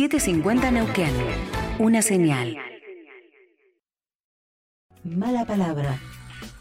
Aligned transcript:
750 0.00 0.70
Neuquén. 0.70 1.12
Una 1.78 2.00
señal. 2.00 2.56
Mala 5.04 5.44
palabra. 5.44 6.00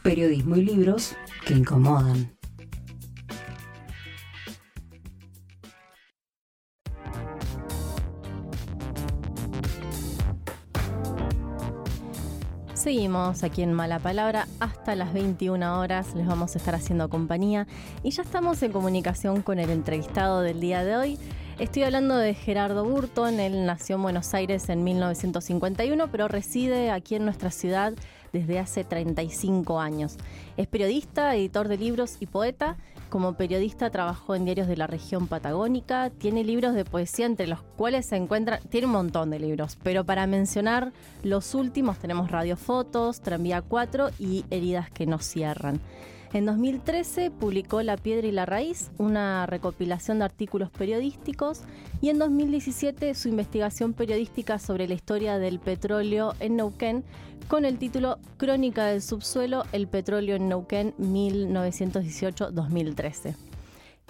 Periodismo 0.03 0.57
y 0.57 0.63
libros 0.63 1.15
que 1.45 1.53
incomodan. 1.53 2.35
Seguimos 12.73 13.43
aquí 13.43 13.61
en 13.61 13.71
Mala 13.71 13.99
Palabra 13.99 14.49
hasta 14.59 14.95
las 14.95 15.13
21 15.13 15.79
horas. 15.79 16.13
Les 16.13 16.27
vamos 16.27 16.55
a 16.55 16.57
estar 16.57 16.75
haciendo 16.75 17.09
compañía 17.09 17.67
y 18.03 18.11
ya 18.11 18.23
estamos 18.23 18.61
en 18.63 18.73
comunicación 18.73 19.43
con 19.43 19.59
el 19.59 19.69
entrevistado 19.69 20.41
del 20.41 20.59
día 20.59 20.83
de 20.83 20.97
hoy. 20.97 21.19
Estoy 21.59 21.83
hablando 21.83 22.15
de 22.15 22.33
Gerardo 22.35 22.85
Burton. 22.85 23.41
Él 23.41 23.65
nació 23.65 23.97
en 23.97 24.03
Buenos 24.03 24.33
Aires 24.33 24.69
en 24.69 24.81
1951, 24.85 26.09
pero 26.09 26.29
reside 26.29 26.89
aquí 26.89 27.15
en 27.15 27.25
nuestra 27.25 27.51
ciudad 27.51 27.93
desde 28.31 28.59
hace 28.59 28.85
35 28.85 29.81
años. 29.81 30.15
Es 30.55 30.67
periodista, 30.67 31.35
editor 31.35 31.67
de 31.67 31.77
libros 31.77 32.15
y 32.21 32.27
poeta. 32.27 32.77
Como 33.09 33.33
periodista 33.33 33.89
trabajó 33.89 34.35
en 34.35 34.45
diarios 34.45 34.69
de 34.69 34.77
la 34.77 34.87
región 34.87 35.27
patagónica, 35.27 36.11
tiene 36.11 36.45
libros 36.45 36.75
de 36.75 36.85
poesía 36.85 37.25
entre 37.25 37.47
los 37.47 37.61
cuales 37.61 38.05
se 38.05 38.15
encuentra, 38.15 38.59
tiene 38.69 38.87
un 38.87 38.93
montón 38.93 39.29
de 39.29 39.39
libros, 39.39 39.77
pero 39.83 40.05
para 40.05 40.27
mencionar 40.27 40.93
los 41.23 41.55
últimos 41.55 41.99
tenemos 41.99 42.31
Radiofotos, 42.31 43.19
Tranvía 43.19 43.61
4 43.61 44.11
y 44.17 44.45
Heridas 44.49 44.89
que 44.91 45.05
no 45.05 45.19
cierran. 45.19 45.81
En 46.31 46.45
2013 46.45 47.31
publicó 47.31 47.81
La 47.81 47.97
Piedra 47.97 48.27
y 48.27 48.31
la 48.31 48.45
Raíz, 48.45 48.91
una 48.99 49.47
recopilación 49.47 50.19
de 50.19 50.25
artículos 50.25 50.69
periodísticos, 50.69 51.61
y 52.01 52.09
en 52.09 52.19
2017 52.19 53.15
su 53.15 53.29
investigación 53.29 53.93
periodística 53.93 54.59
sobre 54.59 54.87
la 54.87 54.93
historia 54.93 55.39
del 55.39 55.59
petróleo 55.59 56.35
en 56.39 56.57
Neuquén, 56.57 57.03
con 57.47 57.65
el 57.65 57.79
título 57.79 58.19
Crónica 58.37 58.85
del 58.85 59.01
subsuelo, 59.01 59.63
el 59.71 59.87
petróleo 59.87 60.35
en 60.35 60.49
Neuquén 60.49 60.93
1918-2013. 60.99 63.35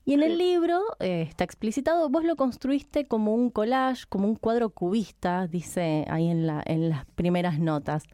Y 0.05 0.15
en 0.15 0.23
el 0.25 0.39
libro 0.39 0.81
eh, 0.99 1.23
está 1.29 1.45
explicitado, 1.45 2.09
vos 2.09 2.25
lo 2.25 2.35
construiste 2.35 3.07
como 3.07 3.33
un 3.33 3.51
collage, 3.51 4.07
como 4.09 4.27
un 4.27 4.35
cuadro 4.35 4.71
cubista, 4.71 5.47
dice 5.47 6.05
ahí 6.09 6.29
en, 6.29 6.49
la, 6.49 6.63
en 6.67 6.89
las 6.89 7.05
primeras 7.15 7.61
notas. 7.61 8.05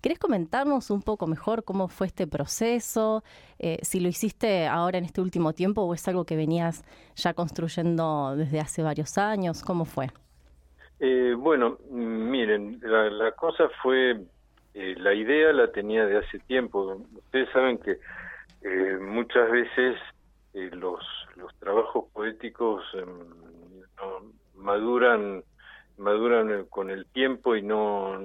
¿Querés 0.00 0.18
comentarnos 0.18 0.90
un 0.90 1.02
poco 1.02 1.26
mejor 1.26 1.62
cómo 1.62 1.88
fue 1.88 2.06
este 2.06 2.26
proceso? 2.26 3.22
Eh, 3.58 3.76
si 3.82 4.00
lo 4.00 4.08
hiciste 4.08 4.66
ahora 4.66 4.96
en 4.96 5.04
este 5.04 5.20
último 5.20 5.52
tiempo 5.52 5.82
o 5.82 5.92
es 5.92 6.08
algo 6.08 6.24
que 6.24 6.36
venías 6.36 6.84
ya 7.16 7.34
construyendo 7.34 8.34
desde 8.34 8.60
hace 8.60 8.82
varios 8.82 9.18
años, 9.18 9.62
¿cómo 9.62 9.84
fue? 9.84 10.06
Eh, 11.00 11.34
bueno, 11.36 11.76
miren, 11.90 12.80
la, 12.82 13.32
cosa 13.32 13.68
fue, 13.82 14.22
eh, 14.72 14.94
la 14.96 15.12
idea 15.12 15.52
la 15.52 15.70
tenía 15.70 16.06
de 16.06 16.16
hace 16.16 16.38
tiempo. 16.38 17.02
Ustedes 17.16 17.50
saben 17.52 17.76
que 17.76 17.98
muchas 19.00 19.50
veces 19.50 19.96
los, 20.54 21.00
los 21.36 21.54
trabajos 21.58 22.06
poéticos 22.14 22.82
em, 22.94 23.06
maduran 24.54 25.42
maduran 26.00 26.64
con 26.66 26.90
el 26.90 27.06
tiempo 27.06 27.54
y 27.54 27.62
no 27.62 28.18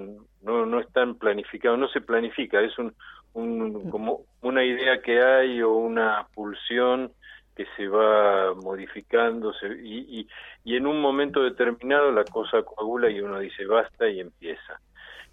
no, 0.46 0.66
no 0.66 0.80
están 0.80 1.16
planificados, 1.16 1.78
no 1.78 1.88
se 1.90 2.02
planifica, 2.02 2.62
es 2.62 2.78
un, 2.78 2.94
un, 3.34 3.90
como 3.90 4.22
una 4.41 4.63
idea 4.63 5.02
que 5.02 5.22
hay 5.22 5.62
o 5.62 5.74
una 5.74 6.28
pulsión 6.34 7.12
que 7.56 7.66
se 7.75 7.88
va 7.88 8.53
modificando 8.53 9.53
y, 9.81 10.19
y, 10.19 10.28
y, 10.64 10.75
en 10.75 10.85
un 10.85 11.02
momento 11.02 11.41
determinado 11.41 12.12
la 12.12 12.25
cosa 12.25 12.62
coagula 12.64 13.09
y 13.09 13.22
uno 13.22 13.40
dice 13.40 13.66
basta 13.66 14.08
y 14.08 14.19
empieza. 14.19 14.80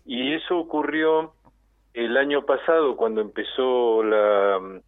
Y 0.04 0.32
eso 0.34 0.58
ocurrió 0.58 1.34
el 1.92 2.16
año 2.16 2.47
pasado 2.47 2.97
cuando 2.97 3.20
empezó 3.20 4.02
la, 4.02 4.81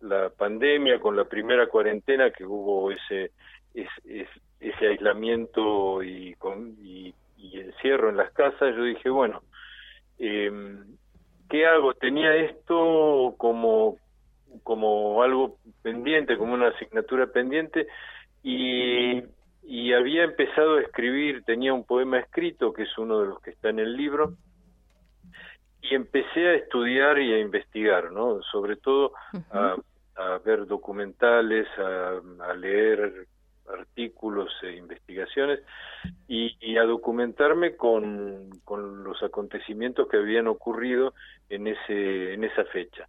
la 0.00 0.30
pandemia 0.30 1.00
con 1.00 1.16
la 1.16 1.24
primera 1.24 1.66
cuarentena 1.66 2.30
que 2.30 2.44
hubo 2.44 2.90
ese, 2.90 3.32
ese 3.74 4.40
aislamiento 4.88 6.02
y, 6.02 6.34
con, 6.34 6.76
y, 6.82 7.14
y 7.36 7.60
encierro 7.60 8.10
en 8.10 8.16
las 8.16 8.32
casas, 8.32 8.74
yo 8.76 8.84
dije, 8.84 9.10
bueno, 9.10 9.42
eh, 10.18 10.50
¿qué 11.48 11.66
hago? 11.66 11.94
Tenía 11.94 12.34
esto 12.36 13.34
como, 13.38 13.96
como 14.62 15.22
algo 15.22 15.58
pendiente, 15.82 16.36
como 16.36 16.54
una 16.54 16.68
asignatura 16.68 17.26
pendiente, 17.26 17.86
y, 18.42 19.22
y 19.62 19.92
había 19.92 20.24
empezado 20.24 20.76
a 20.76 20.82
escribir, 20.82 21.44
tenía 21.44 21.74
un 21.74 21.84
poema 21.84 22.18
escrito, 22.18 22.72
que 22.72 22.84
es 22.84 22.98
uno 22.98 23.20
de 23.20 23.26
los 23.26 23.40
que 23.40 23.50
está 23.50 23.70
en 23.70 23.80
el 23.80 23.96
libro, 23.96 24.34
y 25.80 25.94
empecé 25.94 26.48
a 26.48 26.54
estudiar 26.54 27.18
y 27.18 27.32
a 27.32 27.40
investigar, 27.40 28.12
¿no? 28.12 28.40
Sobre 28.52 28.76
todo 28.76 29.12
a, 29.50 29.76
a 30.14 30.38
ver 30.38 30.66
documentales, 30.66 31.66
a, 31.76 32.20
a 32.48 32.54
leer 32.54 33.26
artículos 33.68 34.50
e 34.62 34.76
investigaciones 34.76 35.60
y, 36.28 36.76
a 36.76 36.84
documentarme 36.84 37.76
con, 37.76 38.50
con, 38.64 39.04
los 39.04 39.22
acontecimientos 39.22 40.08
que 40.08 40.16
habían 40.16 40.46
ocurrido 40.46 41.14
en 41.48 41.66
ese 41.66 42.34
en 42.34 42.44
esa 42.44 42.64
fecha. 42.64 43.08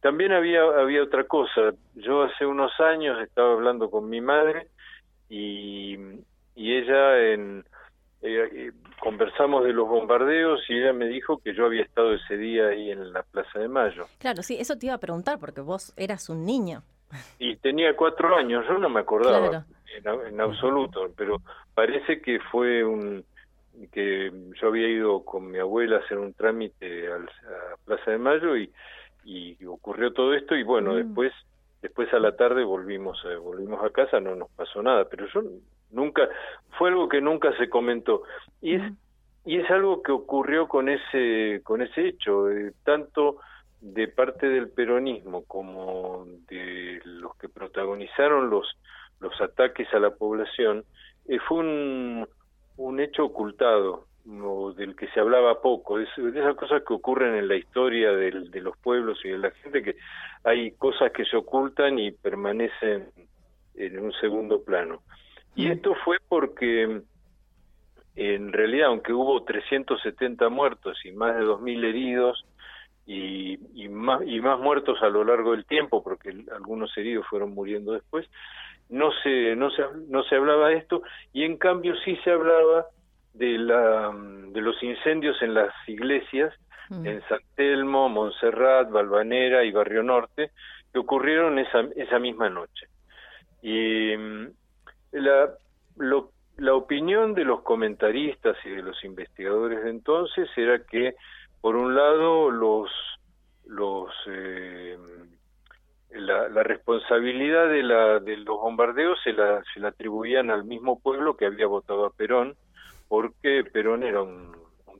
También 0.00 0.32
había 0.32 0.62
había 0.62 1.02
otra 1.02 1.24
cosa. 1.24 1.72
Yo 1.94 2.22
hace 2.22 2.46
unos 2.46 2.72
años 2.80 3.20
estaba 3.20 3.52
hablando 3.52 3.90
con 3.90 4.08
mi 4.08 4.20
madre 4.20 4.68
y, 5.28 5.96
y 6.54 6.76
ella 6.76 7.32
en 7.32 7.64
eh, 8.20 8.48
eh, 8.52 8.72
conversamos 9.00 9.64
de 9.64 9.72
los 9.72 9.88
bombardeos 9.88 10.60
y 10.68 10.74
ella 10.74 10.92
me 10.92 11.06
dijo 11.06 11.38
que 11.38 11.54
yo 11.54 11.66
había 11.66 11.82
estado 11.82 12.14
ese 12.14 12.36
día 12.36 12.68
ahí 12.68 12.90
en 12.90 13.12
la 13.12 13.22
Plaza 13.22 13.60
de 13.60 13.68
Mayo. 13.68 14.06
Claro, 14.18 14.42
sí, 14.42 14.56
eso 14.58 14.76
te 14.76 14.86
iba 14.86 14.96
a 14.96 14.98
preguntar 14.98 15.38
porque 15.38 15.60
vos 15.60 15.92
eras 15.96 16.28
un 16.28 16.44
niño. 16.44 16.82
Y 17.38 17.56
tenía 17.56 17.94
cuatro 17.96 18.36
años, 18.36 18.64
yo 18.68 18.76
no 18.76 18.88
me 18.88 19.00
acordaba 19.00 19.64
en, 20.04 20.40
absoluto, 20.40 21.10
pero 21.16 21.40
parece 21.74 22.20
que 22.20 22.40
fue 22.50 22.84
un 22.84 23.24
que 23.92 24.32
yo 24.60 24.68
había 24.68 24.88
ido 24.88 25.24
con 25.24 25.50
mi 25.50 25.58
abuela 25.58 25.96
a 25.96 26.00
hacer 26.00 26.18
un 26.18 26.34
trámite 26.34 27.12
a 27.12 27.18
Plaza 27.84 28.10
de 28.10 28.18
Mayo 28.18 28.56
y, 28.56 28.72
y 29.24 29.64
ocurrió 29.66 30.12
todo 30.12 30.34
esto 30.34 30.56
y 30.56 30.64
bueno, 30.64 30.92
mm. 30.92 30.96
después 30.96 31.32
después 31.80 32.12
a 32.12 32.18
la 32.18 32.36
tarde 32.36 32.64
volvimos 32.64 33.22
eh, 33.24 33.36
volvimos 33.36 33.84
a 33.84 33.90
casa, 33.90 34.20
no 34.20 34.34
nos 34.34 34.50
pasó 34.50 34.82
nada, 34.82 35.04
pero 35.04 35.26
yo 35.28 35.42
nunca 35.90 36.28
fue 36.76 36.88
algo 36.88 37.08
que 37.08 37.20
nunca 37.20 37.56
se 37.56 37.68
comentó 37.68 38.22
y 38.60 38.74
es 38.74 38.82
mm. 38.82 38.96
y 39.44 39.58
es 39.58 39.70
algo 39.70 40.02
que 40.02 40.12
ocurrió 40.12 40.66
con 40.66 40.88
ese 40.88 41.60
con 41.62 41.82
ese 41.82 42.08
hecho, 42.08 42.50
eh, 42.50 42.72
tanto 42.84 43.38
de 43.80 44.08
parte 44.08 44.48
del 44.48 44.70
peronismo 44.70 45.44
como 45.44 46.24
de 46.48 47.00
los 47.04 47.36
que 47.36 47.48
protagonizaron 47.48 48.50
los, 48.50 48.66
los 49.20 49.40
ataques 49.40 49.92
a 49.92 49.98
la 49.98 50.10
población, 50.10 50.84
eh, 51.26 51.38
fue 51.46 51.58
un, 51.58 52.28
un 52.76 53.00
hecho 53.00 53.24
ocultado, 53.24 54.06
o 54.42 54.72
del 54.72 54.94
que 54.94 55.08
se 55.08 55.20
hablaba 55.20 55.62
poco, 55.62 55.98
de 55.98 56.04
esas 56.04 56.54
cosas 56.56 56.82
que 56.86 56.92
ocurren 56.92 57.34
en 57.34 57.48
la 57.48 57.56
historia 57.56 58.12
del, 58.12 58.50
de 58.50 58.60
los 58.60 58.76
pueblos 58.78 59.18
y 59.24 59.30
de 59.30 59.38
la 59.38 59.50
gente, 59.50 59.82
que 59.82 59.96
hay 60.44 60.72
cosas 60.72 61.12
que 61.12 61.24
se 61.24 61.36
ocultan 61.36 61.98
y 61.98 62.10
permanecen 62.10 63.08
en 63.74 63.98
un 63.98 64.12
segundo 64.20 64.62
plano. 64.62 65.02
Y 65.54 65.70
esto 65.70 65.94
fue 66.04 66.18
porque 66.28 67.02
en 68.16 68.52
realidad, 68.52 68.88
aunque 68.88 69.12
hubo 69.12 69.42
370 69.44 70.48
muertos 70.48 70.98
y 71.04 71.12
más 71.12 71.36
de 71.36 71.42
2.000 71.42 71.84
heridos, 71.84 72.44
y, 73.06 73.58
y, 73.74 73.88
más, 73.88 74.20
y 74.26 74.38
más 74.40 74.58
muertos 74.60 74.98
a 75.02 75.08
lo 75.08 75.24
largo 75.24 75.52
del 75.52 75.64
tiempo, 75.64 76.02
porque 76.02 76.44
algunos 76.54 76.94
heridos 76.98 77.26
fueron 77.26 77.54
muriendo 77.54 77.92
después, 77.92 78.28
no 78.88 79.10
se, 79.22 79.54
no 79.56 79.70
se, 79.70 79.82
no 80.08 80.22
se 80.24 80.36
hablaba 80.36 80.68
de 80.68 80.76
esto, 80.76 81.02
y 81.32 81.44
en 81.44 81.56
cambio 81.56 81.94
sí 82.04 82.16
se 82.24 82.30
hablaba 82.30 82.86
de, 83.34 83.58
la, 83.58 84.12
de 84.14 84.60
los 84.60 84.82
incendios 84.82 85.40
en 85.42 85.54
las 85.54 85.72
iglesias, 85.86 86.54
mm. 86.90 87.06
en 87.06 87.22
San 87.28 87.40
Telmo, 87.54 88.08
Montserrat, 88.08 88.90
Valvanera 88.90 89.64
y 89.64 89.72
Barrio 89.72 90.02
Norte, 90.02 90.50
que 90.92 90.98
ocurrieron 90.98 91.58
esa, 91.58 91.80
esa 91.96 92.18
misma 92.18 92.48
noche. 92.48 92.86
Y 93.62 94.16
mm, 94.16 94.48
la, 95.12 95.50
lo, 95.96 96.32
la 96.56 96.74
opinión 96.74 97.34
de 97.34 97.44
los 97.44 97.62
comentaristas 97.62 98.56
y 98.64 98.70
de 98.70 98.82
los 98.82 99.02
investigadores 99.04 99.84
de 99.84 99.90
entonces 99.90 100.48
era 100.56 100.80
que, 100.84 101.14
por 101.60 101.76
un 101.76 101.94
lado, 101.94 102.50
los, 102.50 102.90
los 103.66 104.10
eh, 104.26 104.96
la, 106.10 106.48
la, 106.48 106.62
responsabilidad 106.62 107.68
de, 107.68 107.82
la, 107.82 108.20
de 108.20 108.36
los 108.38 108.58
bombardeos 108.58 109.18
se 109.22 109.32
la, 109.32 109.62
se 109.72 109.80
la 109.80 109.88
atribuían 109.88 110.50
al 110.50 110.64
mismo 110.64 110.98
pueblo 111.00 111.36
que 111.36 111.46
había 111.46 111.66
votado 111.66 112.06
a 112.06 112.10
Perón, 112.10 112.56
porque 113.08 113.64
Perón 113.64 114.02
era 114.02 114.22
un, 114.22 114.56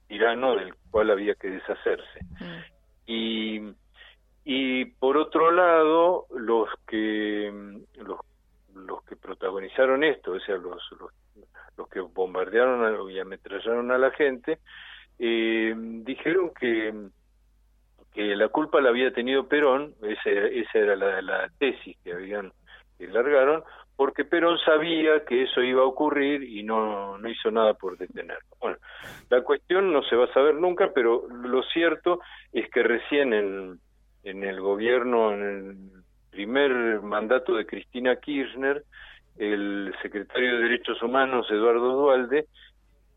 tirano 0.06 0.56
del 0.56 0.74
cual 0.90 1.10
había 1.10 1.34
que 1.34 1.50
deshacerse. 1.50 2.20
Mm. 2.40 2.58
Y, 3.06 3.60
y 4.44 4.84
por 4.86 5.16
otro 5.16 5.50
lado, 5.50 6.26
los 6.34 6.68
que 6.86 7.52
los, 7.96 8.20
los 8.74 9.02
que 9.04 9.16
protagonizaron 9.16 10.04
esto, 10.04 10.32
o 10.32 10.40
sea, 10.40 10.56
los, 10.56 10.82
los, 10.98 11.10
los 11.76 11.88
que 11.88 12.00
bombardearon 12.00 13.10
y 13.10 13.18
ametrallaron 13.18 13.90
a 13.90 13.98
la 13.98 14.10
gente, 14.10 14.58
eh, 15.18 15.74
dijeron 15.76 16.52
que, 16.58 16.92
que 18.12 18.36
la 18.36 18.48
culpa 18.48 18.80
la 18.80 18.90
había 18.90 19.12
tenido 19.12 19.48
Perón, 19.48 19.94
esa, 20.02 20.30
esa 20.30 20.78
era 20.78 20.96
la, 20.96 21.22
la 21.22 21.48
tesis 21.58 21.96
que 22.02 22.12
habían 22.12 22.52
que 22.98 23.06
largaron, 23.06 23.62
porque 23.96 24.24
Perón 24.24 24.58
sabía 24.58 25.24
que 25.24 25.44
eso 25.44 25.62
iba 25.62 25.82
a 25.82 25.86
ocurrir 25.86 26.42
y 26.42 26.62
no, 26.62 27.18
no 27.18 27.28
hizo 27.28 27.50
nada 27.50 27.74
por 27.74 27.96
detenerlo. 27.96 28.56
Bueno, 28.60 28.76
la 29.30 29.42
cuestión 29.42 29.92
no 29.92 30.02
se 30.02 30.16
va 30.16 30.26
a 30.26 30.32
saber 30.32 30.54
nunca, 30.54 30.92
pero 30.94 31.26
lo 31.28 31.62
cierto 31.64 32.20
es 32.52 32.68
que 32.70 32.82
recién 32.82 33.32
en, 33.32 33.80
en 34.24 34.44
el 34.44 34.60
gobierno, 34.60 35.32
en 35.32 35.42
el 35.42 35.76
primer 36.30 37.00
mandato 37.02 37.54
de 37.54 37.66
Cristina 37.66 38.16
Kirchner, 38.16 38.84
el 39.36 39.94
secretario 40.02 40.56
de 40.56 40.62
Derechos 40.62 41.02
Humanos, 41.02 41.46
Eduardo 41.50 41.96
Dualde, 41.96 42.46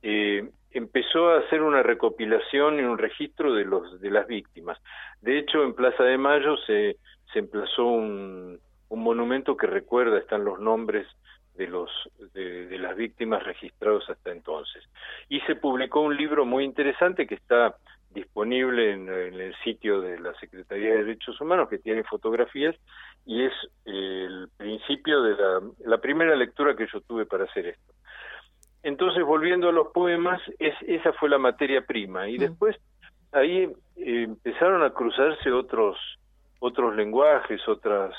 eh, 0.04 0.50
empezó 0.74 1.30
a 1.30 1.40
hacer 1.40 1.62
una 1.62 1.84
recopilación 1.84 2.80
y 2.80 2.84
un 2.84 2.98
registro 2.98 3.54
de 3.54 3.66
los 3.66 4.00
de 4.00 4.12
las 4.12 4.28
víctimas. 4.28 4.78
De 5.22 5.38
hecho, 5.38 5.64
en 5.64 5.74
Plaza 5.74 6.04
de 6.04 6.18
Mayo 6.18 6.58
se, 6.66 6.98
se 7.34 7.40
emplazó 7.40 7.86
un, 7.86 8.60
un 8.90 9.04
monumento 9.04 9.56
que 9.56 9.68
recuerda, 9.68 10.18
están 10.18 10.44
los 10.44 10.60
nombres 10.60 11.08
de 11.56 11.68
los 11.68 11.90
de, 12.34 12.78
las 12.78 12.96
víctimas 12.96 13.44
registrados 13.44 14.10
hasta 14.10 14.32
entonces. 14.32 14.84
Y 15.30 15.40
se 15.42 15.56
publicó 15.56 16.02
un 16.02 16.16
libro 16.16 16.46
muy 16.46 16.64
interesante 16.64 17.28
que 17.28 17.36
está 17.36 17.76
disponible 18.10 18.92
en, 18.92 19.08
el 19.08 19.56
sitio 19.64 20.02
de 20.02 20.20
la 20.20 20.34
Secretaría 20.40 20.92
de 20.92 21.04
Derechos 21.04 21.40
Humanos, 21.40 21.70
que 21.70 21.78
tiene 21.78 22.04
fotografías, 22.04 22.76
y 23.26 23.44
es 23.46 23.54
el 23.86 24.50
principio 24.58 25.22
de 25.22 25.36
la, 25.36 25.62
la 25.86 25.98
primera 26.00 26.36
lectura 26.36 26.76
que 26.76 26.88
yo 26.92 27.00
tuve 27.02 27.26
para 27.26 27.46
hacer 27.46 27.68
esto. 27.68 27.94
Entonces, 28.84 29.24
volviendo 29.24 29.70
a 29.70 29.72
los 29.72 29.90
poemas, 29.90 30.42
es, 30.60 30.74
esa 30.88 31.14
fue 31.14 31.30
la 31.30 31.38
materia 31.38 31.86
prima, 31.86 32.28
y 32.28 32.38
mm. 32.38 32.42
después 32.42 32.78
ahí 33.32 33.72
eh, 33.98 34.24
empezaron 34.24 34.84
a 34.84 34.92
cruzarse 34.92 35.52
otros 35.52 35.98
otros 36.60 36.96
lenguajes, 36.96 37.68
otras 37.68 38.14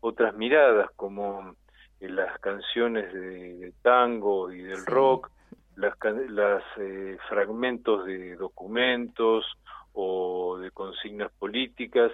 otras 0.00 0.34
miradas 0.34 0.90
como 0.96 1.54
las 2.00 2.38
canciones 2.40 3.12
de, 3.12 3.72
tango 3.82 4.50
y 4.50 4.62
del 4.62 4.86
rock, 4.86 5.30
las, 5.76 5.94
las 6.30 6.62
eh, 6.78 7.18
fragmentos 7.28 8.06
de 8.06 8.36
documentos 8.36 9.44
o 9.92 10.58
de 10.58 10.70
consignas 10.70 11.30
políticas, 11.38 12.12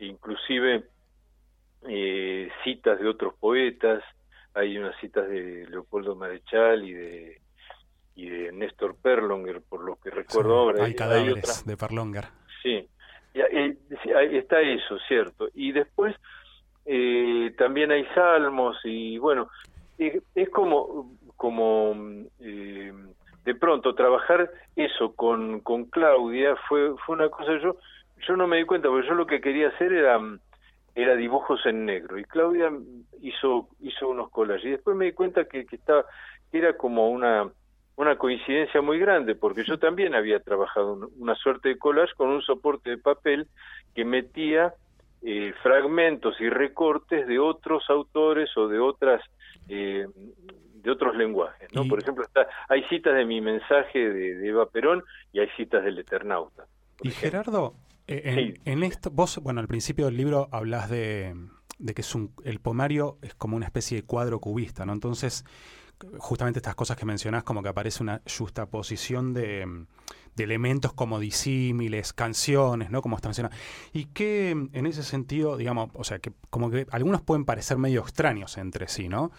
inclusive 0.00 0.84
eh, 1.88 2.50
citas 2.64 2.98
de 2.98 3.08
otros 3.08 3.34
poetas, 3.38 4.02
hay 4.54 4.78
unas 4.78 4.98
citas 5.00 5.28
de 5.28 5.66
Leopoldo 5.68 6.14
Marechal 6.14 6.84
y 6.84 6.92
de 6.92 7.42
y 8.14 8.28
de 8.28 8.52
Néstor 8.52 8.96
Perlonger, 8.96 9.62
por 9.62 9.82
lo 9.84 9.96
que 9.96 10.10
recuerdo 10.10 10.58
ahora. 10.58 10.84
Hay 10.84 10.94
cadáveres 10.94 11.64
de 11.64 11.76
Perlonger. 11.76 12.26
Sí, 12.62 12.86
está 13.34 14.60
eso, 14.60 14.98
cierto. 15.08 15.48
Y 15.54 15.72
después 15.72 16.14
eh, 16.84 17.54
también 17.56 17.90
hay 17.90 18.04
salmos 18.14 18.76
y 18.84 19.18
bueno, 19.18 19.48
es 19.98 20.50
como, 20.50 21.16
como 21.36 21.94
eh, 22.40 22.92
de 23.44 23.54
pronto 23.54 23.94
trabajar 23.94 24.50
eso 24.76 25.14
con, 25.14 25.60
con 25.60 25.86
Claudia 25.86 26.56
fue, 26.68 26.94
fue 27.06 27.16
una 27.16 27.28
cosa, 27.28 27.58
yo, 27.62 27.76
yo 28.26 28.36
no 28.36 28.46
me 28.46 28.58
di 28.58 28.64
cuenta, 28.64 28.88
porque 28.88 29.08
yo 29.08 29.14
lo 29.14 29.26
que 29.26 29.40
quería 29.40 29.68
hacer 29.68 29.92
era, 29.92 30.20
era 30.94 31.16
dibujos 31.16 31.64
en 31.66 31.86
negro 31.86 32.18
y 32.18 32.24
Claudia 32.24 32.70
hizo, 33.22 33.68
hizo 33.80 34.08
unos 34.08 34.30
collages. 34.30 34.64
Y 34.64 34.70
después 34.70 34.96
me 34.96 35.06
di 35.06 35.12
cuenta 35.12 35.46
que, 35.46 35.64
que, 35.64 35.76
estaba, 35.76 36.04
que 36.50 36.58
era 36.58 36.76
como 36.76 37.08
una 37.08 37.50
una 37.94 38.16
coincidencia 38.16 38.80
muy 38.80 38.98
grande, 38.98 39.34
porque 39.34 39.64
yo 39.64 39.78
también 39.78 40.14
había 40.14 40.40
trabajado 40.40 41.10
una 41.18 41.34
suerte 41.34 41.68
de 41.68 41.78
collage 41.78 42.14
con 42.16 42.30
un 42.30 42.40
soporte 42.40 42.90
de 42.90 42.98
papel 42.98 43.48
que 43.94 44.04
metía 44.04 44.74
eh, 45.22 45.52
fragmentos 45.62 46.34
y 46.40 46.48
recortes 46.48 47.26
de 47.28 47.38
otros 47.38 47.84
autores 47.88 48.50
o 48.56 48.66
de 48.66 48.80
otras 48.80 49.22
eh, 49.68 50.06
de 50.82 50.90
otros 50.90 51.14
lenguajes 51.14 51.72
no 51.72 51.84
por 51.84 52.02
ejemplo 52.02 52.24
está, 52.24 52.48
hay 52.68 52.82
citas 52.88 53.14
de 53.14 53.24
mi 53.24 53.40
mensaje 53.40 54.10
de, 54.10 54.48
Eva 54.48 54.66
Perón 54.66 55.04
y 55.32 55.38
hay 55.38 55.48
citas 55.56 55.84
del 55.84 55.96
Eternauta 56.00 56.66
y 57.04 57.10
Gerardo 57.10 57.74
eh, 58.08 58.54
en, 58.64 58.82
esto 58.82 59.10
vos 59.12 59.38
bueno 59.40 59.60
al 59.60 59.68
principio 59.68 60.06
del 60.06 60.16
libro 60.16 60.48
hablas 60.50 60.90
de, 60.90 61.36
de 61.82 61.94
que 61.94 62.02
es 62.02 62.14
un, 62.14 62.32
el 62.44 62.60
poemario 62.60 63.18
es 63.22 63.34
como 63.34 63.56
una 63.56 63.66
especie 63.66 63.98
de 63.98 64.06
cuadro 64.06 64.40
cubista 64.40 64.86
no 64.86 64.92
entonces 64.92 65.44
justamente 66.18 66.58
estas 66.58 66.74
cosas 66.74 66.96
que 66.96 67.06
mencionás 67.06 67.44
como 67.44 67.62
que 67.62 67.68
aparece 67.68 68.02
una 68.02 68.22
justaposición 68.26 69.34
de 69.34 69.86
de 70.36 70.44
elementos 70.44 70.92
como 70.92 71.20
disímiles, 71.20 72.12
canciones, 72.12 72.90
¿no? 72.90 73.02
Como 73.02 73.16
está 73.16 73.28
mencionado. 73.28 73.54
Y 73.92 74.06
que 74.06 74.50
en 74.50 74.86
ese 74.86 75.02
sentido, 75.02 75.56
digamos, 75.56 75.90
o 75.94 76.04
sea, 76.04 76.18
que 76.18 76.32
como 76.50 76.70
que 76.70 76.86
algunos 76.90 77.22
pueden 77.22 77.44
parecer 77.44 77.76
medio 77.78 78.00
extraños 78.00 78.56
entre 78.58 78.88
sí, 78.88 79.08
¿no? 79.08 79.30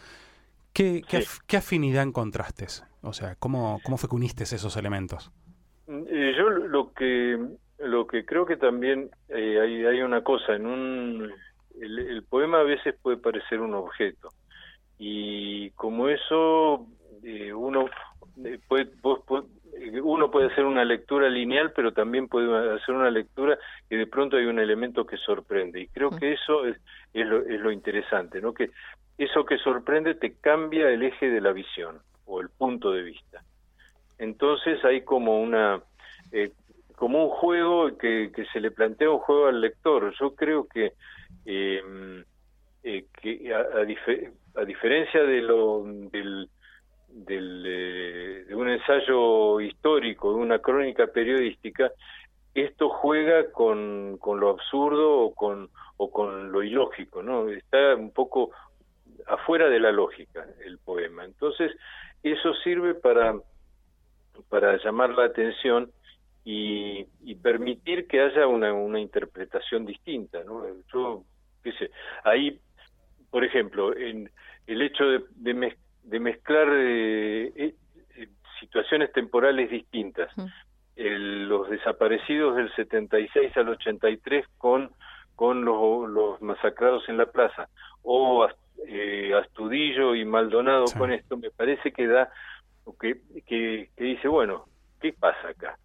¿Qué, 0.72 1.04
qué, 1.48 1.58
afinidad 1.58 2.04
encontraste? 2.04 2.66
O 3.02 3.14
sea, 3.14 3.36
¿cómo, 3.36 3.80
cómo 3.84 3.98
fue 3.98 4.10
que 4.10 4.16
uniste 4.16 4.44
esos 4.44 4.76
elementos? 4.76 5.32
Eh, 5.88 6.34
yo 6.36 6.50
lo 6.50 6.94
que 6.94 7.38
lo 7.78 8.08
que 8.08 8.26
creo 8.26 8.46
que 8.46 8.58
también 8.58 9.12
eh, 9.30 9.60
hay, 9.62 9.86
hay 9.86 10.02
una 10.02 10.24
cosa 10.24 10.56
en 10.56 10.66
un 10.66 11.32
el, 11.82 12.24
poema 12.30 12.60
a 12.60 12.64
veces 12.64 12.96
puede 13.02 13.18
parecer 13.18 13.60
un 13.60 13.74
objeto 13.74 14.30
y 14.98 15.72
como 15.72 16.10
eso 16.10 16.86
eh, 17.24 17.54
uno 17.54 17.86
puede, 18.68 18.90
vos, 19.02 19.22
uno 20.04 20.32
puede 20.32 20.52
hacer 20.52 20.66
una 20.66 20.86
lectura 20.86 21.30
lineal, 21.30 21.72
pero 21.76 21.94
también 21.94 22.28
puede 22.28 22.76
hacer 22.76 22.96
una 22.96 23.10
lectura 23.10 23.58
y 23.90 23.96
de 23.96 24.08
pronto 24.08 24.38
hay 24.38 24.46
un 24.46 24.60
elemento 24.60 25.06
que 25.06 25.18
sorprende. 25.18 25.82
Y 25.82 25.88
creo 25.88 26.10
que 26.12 26.34
eso 26.34 26.66
es, 26.66 26.78
es, 27.14 27.26
lo, 27.26 27.40
es 27.46 27.60
lo 27.60 27.72
interesante, 27.72 28.42
¿no? 28.42 28.54
Que 28.54 28.70
eso 29.18 29.46
que 29.46 29.58
sorprende 29.58 30.16
te 30.16 30.34
cambia 30.34 30.90
el 30.90 31.04
eje 31.04 31.30
de 31.30 31.42
la 31.42 31.52
visión 31.52 32.00
o 32.26 32.42
el 32.42 32.50
punto 32.50 32.92
de 32.92 33.04
vista. 33.04 33.42
Entonces 34.18 34.84
hay 34.86 35.02
como 35.02 35.42
una 35.42 35.82
eh, 36.32 36.52
como 36.96 37.26
un 37.26 37.30
juego 37.30 37.98
que, 37.98 38.32
que 38.34 38.46
se 38.46 38.60
le 38.60 38.72
plantea 38.72 39.10
un 39.10 39.20
juego 39.20 39.48
al 39.48 39.62
lector. 39.62 40.14
Yo 40.20 40.36
creo 40.36 40.68
que 40.68 40.94
eh, 41.46 42.24
eh, 42.84 43.06
que 43.22 43.54
a, 43.54 43.82
a, 43.82 44.66
diferencia 44.66 45.24
de 45.24 45.42
lo 45.42 45.84
del 45.84 46.50
eh, 47.66 48.46
de 48.48 48.56
un 48.56 48.70
ensayo 48.70 49.62
histórico, 49.62 50.34
de 50.34 50.40
una 50.40 50.60
crónica 50.60 51.08
periodística, 51.08 51.92
esto 52.54 52.90
juega 52.90 53.52
con, 53.52 54.18
con 54.20 54.40
lo 54.40 54.50
absurdo 54.50 55.20
o 55.22 55.34
con, 55.34 55.70
o 55.98 56.12
con 56.12 56.52
lo 56.52 56.64
ilógico, 56.64 57.24
¿no? 57.24 57.50
Está 57.50 57.96
un 57.96 58.12
poco 58.12 58.52
afuera 59.28 59.70
de 59.70 59.80
la 59.80 59.92
lógica 59.92 60.46
el 60.66 60.78
poema. 60.80 61.26
Entonces, 61.26 61.72
eso 62.22 62.54
sirve 62.64 62.96
para, 62.96 63.36
para 64.50 64.78
llamar 64.84 65.12
la 65.12 65.26
atención 65.26 65.92
y, 66.46 67.06
permitir 67.42 68.08
que 68.08 68.22
haya 68.22 68.48
una, 68.48 68.72
una 68.74 69.00
interpretación 69.00 69.86
distinta, 69.86 70.44
¿no? 70.46 70.64
Yo, 70.94 71.24
sé, 71.72 71.92
ahí, 72.24 72.60
por 73.32 73.44
ejemplo, 73.44 73.96
en 73.96 74.30
el 74.68 74.82
hecho 74.82 75.06
de, 75.06 75.24
de, 75.36 76.20
mezclar 76.20 76.68
eh, 76.72 77.52
eh, 77.56 78.28
situaciones 78.60 79.12
temporales 79.12 79.70
distintas, 79.70 80.32
los 80.96 81.70
desaparecidos 81.70 82.56
del 82.56 82.74
76 82.76 83.58
al 83.58 83.70
83 83.70 84.46
con, 84.58 84.92
con 85.36 85.66
los, 85.66 86.10
los 86.10 86.42
masacrados 86.42 87.08
en 87.10 87.18
la 87.18 87.26
plaza, 87.26 87.68
o 88.04 88.48
eh, 88.88 89.34
Astudillo 89.34 90.16
y 90.16 90.26
Maldonado 90.26 90.86
con 90.98 91.12
esto, 91.12 91.38
me 91.38 91.50
parece 91.50 91.92
que 91.92 92.08
da, 92.08 92.30
que, 93.00 93.18
que, 93.46 93.90
dice, 93.98 94.28
bueno, 94.28 94.66
¿qué 95.02 95.14
pasa 95.14 95.50
acá? 95.50 95.78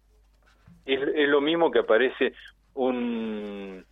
Es, 0.85 1.01
es 1.01 1.29
lo 1.29 1.41
mismo 1.41 1.71
que 1.71 1.79
aparece 1.79 2.33
un 2.73 3.85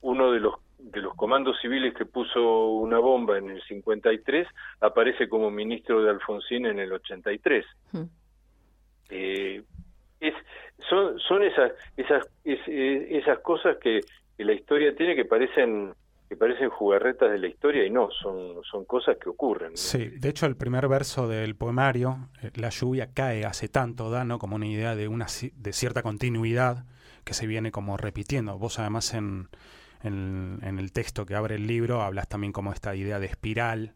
uno 0.00 0.32
de 0.32 0.40
los 0.40 0.54
de 0.84 1.00
los 1.00 1.14
comandos 1.14 1.56
civiles 1.60 1.94
que 1.94 2.04
puso 2.04 2.72
una 2.72 2.98
bomba 2.98 3.38
en 3.38 3.50
el 3.50 3.62
53 3.62 4.46
aparece 4.80 5.28
como 5.28 5.50
ministro 5.50 6.02
de 6.02 6.10
Alfonsín 6.10 6.66
en 6.66 6.78
el 6.78 6.92
83. 6.92 7.64
Eh, 9.10 9.62
es, 10.20 10.34
son, 10.88 11.18
son 11.18 11.42
esas 11.42 11.72
esas 11.96 12.26
esas 12.44 13.38
cosas 13.40 13.76
que, 13.78 14.00
que, 14.36 14.44
la 14.44 14.52
historia 14.52 14.94
tiene 14.94 15.14
que 15.14 15.24
parecen 15.24 15.94
que 16.28 16.36
parecen 16.36 16.70
jugarretas 16.70 17.30
de 17.30 17.38
la 17.38 17.46
historia 17.46 17.84
y 17.84 17.90
no, 17.90 18.10
son, 18.10 18.62
son 18.70 18.84
cosas 18.86 19.16
que 19.18 19.28
ocurren. 19.28 19.76
Sí, 19.76 20.08
de 20.08 20.28
hecho 20.30 20.46
el 20.46 20.56
primer 20.56 20.88
verso 20.88 21.28
del 21.28 21.54
poemario, 21.54 22.28
eh, 22.42 22.50
la 22.54 22.70
lluvia 22.70 23.12
cae 23.12 23.44
hace 23.44 23.68
tanto, 23.68 24.10
da 24.10 24.24
¿no? 24.24 24.38
como 24.38 24.56
una 24.56 24.66
idea 24.66 24.96
de, 24.96 25.08
una, 25.08 25.26
de 25.54 25.72
cierta 25.72 26.02
continuidad 26.02 26.86
que 27.24 27.34
se 27.34 27.46
viene 27.46 27.70
como 27.70 27.98
repitiendo. 27.98 28.58
Vos 28.58 28.78
además 28.78 29.12
en, 29.12 29.48
en, 30.04 30.58
en 30.62 30.78
el 30.78 30.92
texto 30.92 31.26
que 31.26 31.34
abre 31.34 31.56
el 31.56 31.66
libro 31.66 32.02
hablas 32.02 32.28
también 32.28 32.52
como 32.52 32.72
esta 32.72 32.94
idea 32.94 33.18
de 33.18 33.26
espiral, 33.26 33.92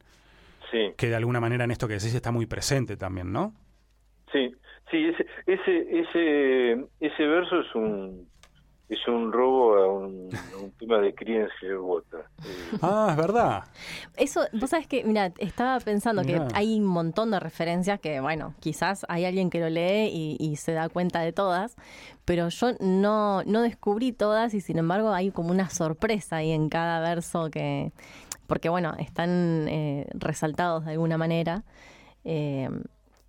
sí. 0.71 0.93
que 0.97 1.09
de 1.09 1.17
alguna 1.17 1.41
manera 1.41 1.65
en 1.65 1.71
esto 1.71 1.87
que 1.87 1.95
decís 1.95 2.15
está 2.15 2.33
muy 2.33 2.47
presente 2.47 2.97
también, 2.97 3.33
¿no? 3.33 3.55
Sí, 4.33 4.55
sí, 4.91 5.05
ese, 5.07 5.27
ese, 5.47 6.01
ese, 6.01 6.87
ese 7.01 7.27
verso 7.27 7.61
es 7.61 7.75
un 7.75 8.29
es 8.89 9.07
un 9.07 9.33
robo 9.33 9.77
a 9.77 9.93
un, 9.93 10.31
tema 11.09 11.11
de 11.11 11.15
Creedence 11.15 11.55
Clearwater. 11.61 12.25
Ah, 12.83 13.09
es 13.11 13.17
verdad. 13.17 13.65
Eso, 14.17 14.43
vos 14.53 14.71
sabés 14.71 14.87
que, 14.87 15.05
mira, 15.05 15.33
estaba 15.39 15.79
pensando 15.81 16.23
que 16.23 16.41
hay 16.55 16.79
un 16.79 16.87
montón 16.87 17.31
de 17.31 17.41
referencias 17.41 18.01
que, 18.01 18.21
bueno, 18.21 18.55
quizás 18.61 19.05
hay 19.09 19.25
alguien 19.25 19.51
que 19.51 19.61
lo 19.61 19.69
lee 19.69 20.37
y, 20.39 20.57
se 20.57 20.73
da 20.73 20.89
cuenta 20.89 21.21
de 21.21 21.33
todas, 21.33 21.77
pero 22.25 22.49
yo 22.49 22.73
no, 22.81 23.43
no 23.45 23.63
descubrí 23.63 24.13
todas 24.13 24.55
y 24.55 24.61
sin 24.61 24.79
embargo 24.79 25.13
hay 25.13 25.31
como 25.31 25.51
una 25.51 25.71
sorpresa 25.71 26.37
ahí 26.37 26.51
en 26.51 26.69
cada 26.69 27.01
verso 27.01 27.51
que, 27.51 27.93
porque 28.47 28.69
bueno, 28.69 28.95
están 28.99 29.67
eh, 29.69 30.07
resaltados 30.15 30.85
de 30.85 30.93
alguna 30.93 31.17
manera. 31.17 31.65
Eh, 32.25 32.69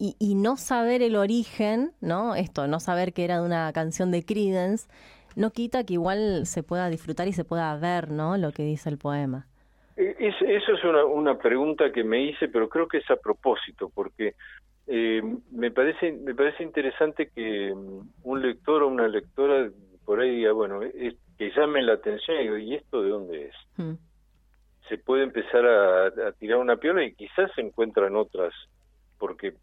y, 0.01 0.15
y, 0.17 0.35
no 0.35 0.55
saber 0.55 1.01
el 1.01 1.17
origen, 1.17 1.91
¿no? 1.99 2.33
Esto, 2.35 2.67
no 2.67 2.79
saber 2.79 3.11
que 3.11 3.25
era 3.25 3.39
de 3.41 3.45
una 3.45 3.71
canción 3.73 4.11
de 4.11 4.23
Creedence, 4.23 4.87
no 5.35 5.51
quita 5.51 5.85
que 5.85 5.93
igual 5.93 6.45
se 6.45 6.63
pueda 6.63 6.89
disfrutar 6.89 7.27
y 7.27 7.33
se 7.33 7.45
pueda 7.45 7.75
ver, 7.77 8.09
¿no? 8.09 8.37
Lo 8.37 8.51
que 8.51 8.63
dice 8.63 8.89
el 8.89 8.97
poema. 8.97 9.47
E, 9.95 10.15
eso 10.19 10.73
es 10.73 10.83
una, 10.83 11.05
una 11.05 11.37
pregunta 11.37 11.91
que 11.91 12.03
me 12.03 12.23
hice, 12.23 12.47
pero 12.47 12.69
creo 12.69 12.87
que 12.87 12.99
es 12.99 13.11
a 13.11 13.17
propósito, 13.17 13.91
porque 13.93 14.35
eh, 14.87 15.21
me 15.51 15.69
parece 15.69 16.11
me 16.13 16.33
parece 16.33 16.63
interesante 16.63 17.29
que 17.35 17.73
mm, 17.75 18.09
un 18.23 18.41
lector 18.41 18.81
o 18.81 18.87
una 18.87 19.07
lectora 19.07 19.69
por 20.03 20.19
ahí 20.19 20.37
diga, 20.37 20.51
bueno, 20.53 20.79
que 20.79 21.51
llame 21.51 21.83
la 21.83 21.93
atención 21.93 22.37
y 22.37 22.43
digo, 22.43 22.57
¿y 22.57 22.73
esto 22.73 23.03
de 23.03 23.09
dónde 23.09 23.45
es? 23.45 23.55
Hmm. 23.77 23.93
Se 24.87 24.97
puede 24.97 25.21
empezar 25.21 25.63
a, 25.67 26.31
tirar 26.39 26.57
una 26.57 26.77
piola 26.77 27.03
y 27.03 27.13
quizás 27.13 27.51
se 27.53 27.61
encuentran 27.61 28.15
otras, 28.15 28.51
porque 29.19 29.53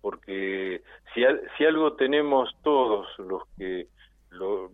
porque 0.00 0.82
si, 1.12 1.22
si 1.58 1.64
algo 1.64 1.94
tenemos 1.94 2.54
todos 2.62 3.08
los 3.18 3.42
que 3.58 3.88
lo, 4.30 4.70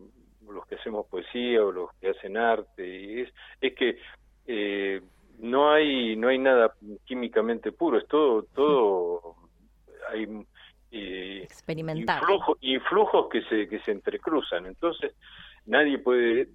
los 0.52 0.66
que 0.66 0.76
hacemos 0.76 1.06
poesía 1.06 1.64
o 1.64 1.72
los 1.72 1.92
que 2.00 2.10
hacen 2.10 2.36
arte 2.36 2.86
y 2.86 3.20
es, 3.22 3.32
es 3.60 3.74
que 3.74 3.98
eh, 4.46 5.00
no 5.38 5.72
hay 5.72 6.16
no 6.16 6.28
hay 6.28 6.38
nada 6.38 6.74
químicamente 7.04 7.72
puro 7.72 7.98
es 7.98 8.06
todo 8.06 8.44
todo 8.54 9.36
hay 10.10 10.28
eh, 10.92 11.42
experimentar 11.44 12.22
influjos, 12.60 13.28
que 13.30 13.42
se 13.44 13.66
que 13.66 13.80
se 13.80 13.92
entrecruzan. 13.92 14.66
Entonces 14.66 15.14
nadie 15.66 15.98
puede 15.98 16.48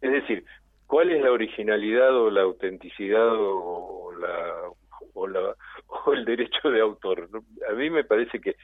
es 0.00 0.12
decir 0.12 0.44
cuál 0.86 1.10
es 1.10 1.22
la 1.22 1.30
originalidad 1.30 2.16
o 2.16 2.30
la 2.30 2.42
autenticidad 2.42 3.28
o, 3.32 4.12
la 4.18 4.70
o 5.14 5.26
la 5.26 5.54
o 6.06 6.12
el 6.12 6.24
derecho 6.24 6.70
de 6.70 6.80
autor 6.80 7.28
a 7.68 7.72
mí 7.74 7.90
me 7.90 8.04
parece 8.04 8.40
que 8.40 8.56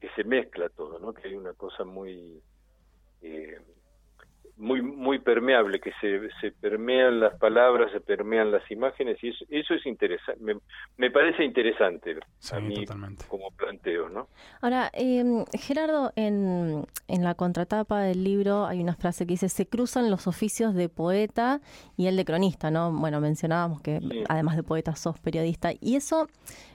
que 0.00 0.08
se 0.10 0.24
mezcla 0.24 0.68
todo 0.70 0.98
no 0.98 1.12
que 1.12 1.28
hay 1.28 1.34
una 1.34 1.52
cosa 1.52 1.84
muy 1.84 2.40
eh, 3.22 3.58
muy 4.60 4.82
muy 4.82 5.18
permeable, 5.18 5.80
que 5.80 5.92
se, 6.00 6.28
se 6.40 6.52
permean 6.52 7.18
las 7.18 7.36
palabras, 7.38 7.90
se 7.92 8.00
permean 8.00 8.52
las 8.52 8.70
imágenes 8.70 9.16
y 9.22 9.28
eso, 9.28 9.44
eso 9.48 9.74
es 9.74 9.86
interesante, 9.86 10.42
me, 10.42 10.54
me, 10.98 11.10
parece 11.10 11.44
interesante 11.44 12.16
a 12.52 12.60
mí 12.60 12.84
como 13.26 13.50
planteo, 13.52 14.08
¿no? 14.08 14.28
Ahora, 14.60 14.90
eh, 14.92 15.44
Gerardo, 15.54 16.12
en, 16.14 16.84
en 17.08 17.24
la 17.24 17.34
contratapa 17.34 18.00
del 18.02 18.22
libro 18.22 18.66
hay 18.66 18.80
una 18.80 18.94
frase 18.94 19.26
que 19.26 19.32
dice, 19.32 19.48
se 19.48 19.66
cruzan 19.66 20.10
los 20.10 20.26
oficios 20.26 20.74
de 20.74 20.88
poeta 20.88 21.60
y 21.96 22.06
el 22.06 22.16
de 22.16 22.24
cronista, 22.24 22.70
¿no? 22.70 22.92
Bueno, 22.92 23.20
mencionábamos 23.20 23.80
que 23.80 24.00
además 24.28 24.56
de 24.56 24.62
poeta 24.62 24.94
sos 24.94 25.18
periodista 25.18 25.72
y 25.80 25.96
eso 25.96 26.28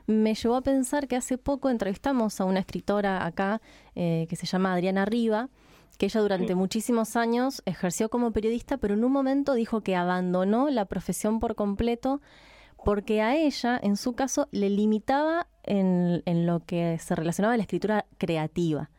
me 0.07 0.33
llevó 0.33 0.55
a 0.55 0.61
pensar 0.61 1.07
que 1.07 1.15
hace 1.15 1.37
poco 1.37 1.69
entrevistamos 1.69 2.41
a 2.41 2.45
una 2.45 2.59
escritora 2.59 3.25
acá 3.25 3.61
eh, 3.95 4.25
que 4.29 4.35
se 4.35 4.45
llama 4.45 4.73
Adriana 4.73 5.05
Riva, 5.05 5.49
que 5.97 6.07
ella 6.07 6.21
durante 6.21 6.55
muchísimos 6.55 7.15
años 7.15 7.61
ejerció 7.65 8.09
como 8.09 8.31
periodista, 8.31 8.77
pero 8.77 8.93
en 8.93 9.03
un 9.03 9.11
momento 9.11 9.53
dijo 9.53 9.81
que 9.81 9.95
abandonó 9.95 10.69
la 10.69 10.85
profesión 10.85 11.39
por 11.39 11.55
completo 11.55 12.21
porque 12.85 13.21
a 13.21 13.35
ella, 13.35 13.79
en 13.81 13.97
su 13.97 14.15
caso, 14.15 14.47
le 14.51 14.69
limitaba 14.69 15.47
en, 15.63 16.21
lo 16.45 16.61
que 16.65 16.97
se 16.99 17.15
relacionaba 17.15 17.55
a 17.55 17.57
la 17.57 17.63
escritura 17.63 18.05
creativa. 18.19 18.91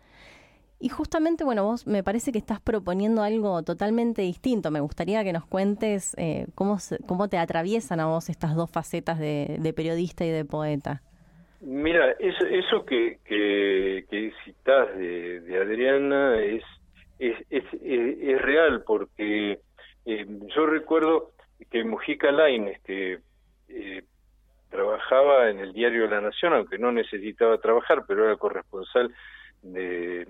Y 0.80 0.88
justamente, 0.88 1.44
bueno, 1.44 1.64
vos 1.64 1.86
me 1.86 2.02
parece 2.02 2.32
que 2.32 2.38
estás 2.38 2.60
proponiendo 2.60 3.22
algo 3.22 3.62
totalmente 3.62 4.22
distinto. 4.22 4.70
Me 4.72 4.80
gustaría 4.80 5.22
que 5.22 5.32
nos 5.32 5.46
cuentes 5.46 6.14
eh, 6.18 6.48
cómo, 6.56 6.78
cómo 7.06 7.28
te 7.28 7.38
atraviesan 7.38 8.00
a 8.00 8.06
vos 8.06 8.28
estas 8.28 8.56
dos 8.56 8.70
facetas 8.70 9.18
de, 9.20 9.72
periodista 9.74 10.26
y 10.26 10.30
de 10.30 10.44
poeta. 10.44 11.02
Mira, 11.60 12.10
eso, 12.18 12.44
eso 12.44 12.84
que, 12.84 13.20
que, 13.24 14.32
citas 14.44 14.96
de, 14.98 15.40
de 15.40 15.62
Adriana 15.62 16.42
es 16.42 16.62
es, 17.18 17.37
es, 17.50 18.42
real 18.42 18.82
porque 18.87 19.61
eh, 20.04 20.26
yo 20.54 20.66
recuerdo 20.66 21.32
que 21.70 21.85
Mujica 21.85 22.30
Lainez, 22.30 22.80
que 22.82 23.18
eh, 23.68 24.02
trabajaba 24.70 25.50
en 25.50 25.58
el 25.58 25.73
diario 25.73 26.06
La 26.06 26.20
Nación, 26.20 26.52
aunque 26.52 26.78
no 26.78 26.92
necesitaba 26.92 27.58
trabajar, 27.58 28.04
pero 28.06 28.25
era 28.25 28.37
corresponsal 28.37 29.12
de, 29.62 30.26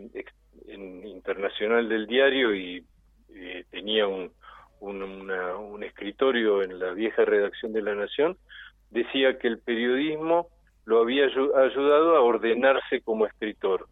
internacional 0.68 1.88
del 1.88 2.06
diario 2.06 2.54
y 2.54 2.84
eh, 3.34 3.64
tenía 3.70 4.06
un, 4.06 4.30
un, 4.80 5.02
un 5.02 5.82
escritorio 5.82 6.62
en 6.62 6.78
la 6.78 6.92
vieja 6.92 7.24
redacción 7.24 7.72
de 7.72 7.82
La 7.82 7.94
Nación, 7.94 8.36
decía 8.90 9.38
que 9.38 9.48
el 9.48 9.58
periodismo 9.58 10.48
lo 10.84 11.00
había 11.00 11.24
ayudado 11.24 12.16
a 12.16 12.20
ordenarse 12.20 13.00
como 13.00 13.26
escritor 13.26 13.88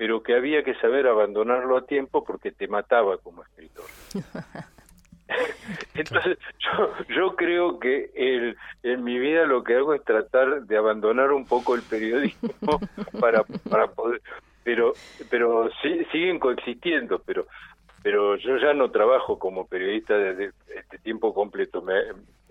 pero 0.00 0.22
que 0.22 0.34
había 0.34 0.62
que 0.62 0.74
saber 0.76 1.06
abandonarlo 1.06 1.76
a 1.76 1.84
tiempo 1.84 2.24
porque 2.24 2.52
te 2.52 2.66
mataba 2.68 3.18
como 3.18 3.42
escritor. 3.42 3.84
Entonces, 5.94 6.38
yo, 6.58 7.04
yo 7.14 7.36
creo 7.36 7.78
que 7.78 8.10
el, 8.14 8.56
en 8.82 9.04
mi 9.04 9.18
vida 9.18 9.44
lo 9.44 9.62
que 9.62 9.74
hago 9.74 9.92
es 9.92 10.02
tratar 10.02 10.62
de 10.62 10.78
abandonar 10.78 11.32
un 11.32 11.44
poco 11.44 11.74
el 11.74 11.82
periodismo 11.82 12.80
para, 13.20 13.42
para 13.68 13.88
poder, 13.88 14.22
pero, 14.64 14.94
pero 15.28 15.68
sí, 15.82 16.02
siguen 16.10 16.38
coexistiendo, 16.38 17.18
pero, 17.18 17.44
pero 18.02 18.36
yo 18.36 18.56
ya 18.56 18.72
no 18.72 18.90
trabajo 18.90 19.38
como 19.38 19.66
periodista 19.66 20.16
desde 20.16 20.54
este 20.78 20.96
tiempo 20.96 21.34
completo. 21.34 21.82
Me, 21.82 21.92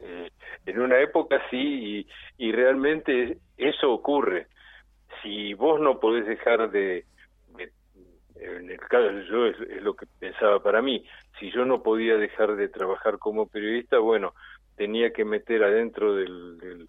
eh, 0.03 0.29
en 0.67 0.79
una 0.79 0.99
época 0.99 1.41
sí, 1.49 1.57
y, 2.37 2.45
y 2.47 2.51
realmente 2.51 3.39
eso 3.57 3.91
ocurre. 3.91 4.45
Si 5.23 5.55
vos 5.55 5.81
no 5.81 5.99
podés 5.99 6.27
dejar 6.27 6.69
de, 6.69 7.05
caso 8.89 9.11
yo 9.29 9.45
es, 9.45 9.57
lo 9.81 9.93
que 9.93 10.05
pensaba 10.19 10.61
para 10.61 10.81
mí. 10.81 11.05
Si 11.39 11.49
yo 11.51 11.63
no 11.63 11.81
podía 11.81 12.17
dejar 12.17 12.57
de 12.57 12.67
trabajar 12.67 13.17
como 13.17 13.47
periodista 13.47 13.99
bueno 13.99 14.33
tenía 14.75 15.11
que 15.11 15.25
meter 15.25 15.63
adentro 15.63 16.15
del, 16.15 16.87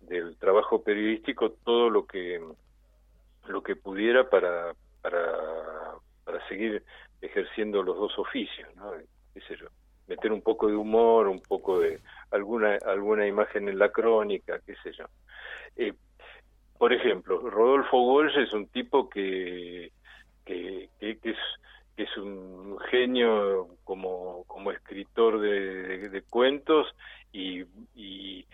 del, 0.00 0.36
trabajo 0.38 0.82
periodístico 0.82 1.52
todo 1.64 1.90
lo 1.90 2.06
que 2.06 2.40
lo 3.48 3.62
que 3.62 3.76
pudiera 3.76 4.28
para 4.28 4.74
para 5.00 5.20
para 6.24 6.48
seguir 6.48 6.82
ejerciendo 7.20 7.82
los 7.82 7.96
dos 7.96 8.18
oficios 8.18 8.68
no 8.76 8.92
qué 9.34 9.40
sé 9.40 9.56
yo 9.56 9.66
meter 10.06 10.32
un 10.32 10.42
poco 10.42 10.68
de 10.68 10.76
humor 10.76 11.28
un 11.28 11.40
poco 11.40 11.80
de 11.80 12.00
alguna 12.30 12.78
alguna 12.86 13.26
imagen 13.26 13.68
en 13.68 13.78
la 13.78 13.90
crónica 13.90 14.60
qué 14.64 14.74
sé 14.82 14.92
yo. 14.92 15.06
Eh, 15.76 15.94
por 16.78 16.92
ejemplo 16.92 17.38
Rodolfo 17.38 18.00
Walsh 18.02 18.38
es 18.38 18.52
un 18.52 18.66
tipo 18.68 19.08
que 19.08 19.90
que, 20.44 20.88
que, 20.98 21.18
es, 21.22 21.36
es 21.96 22.16
un 22.16 22.78
genio 22.90 23.68
como, 23.84 24.44
como 24.46 24.72
escritor 24.72 25.40
de, 25.40 26.22
cuentos 26.28 26.86
y, 27.32 27.64
y, 27.94 28.46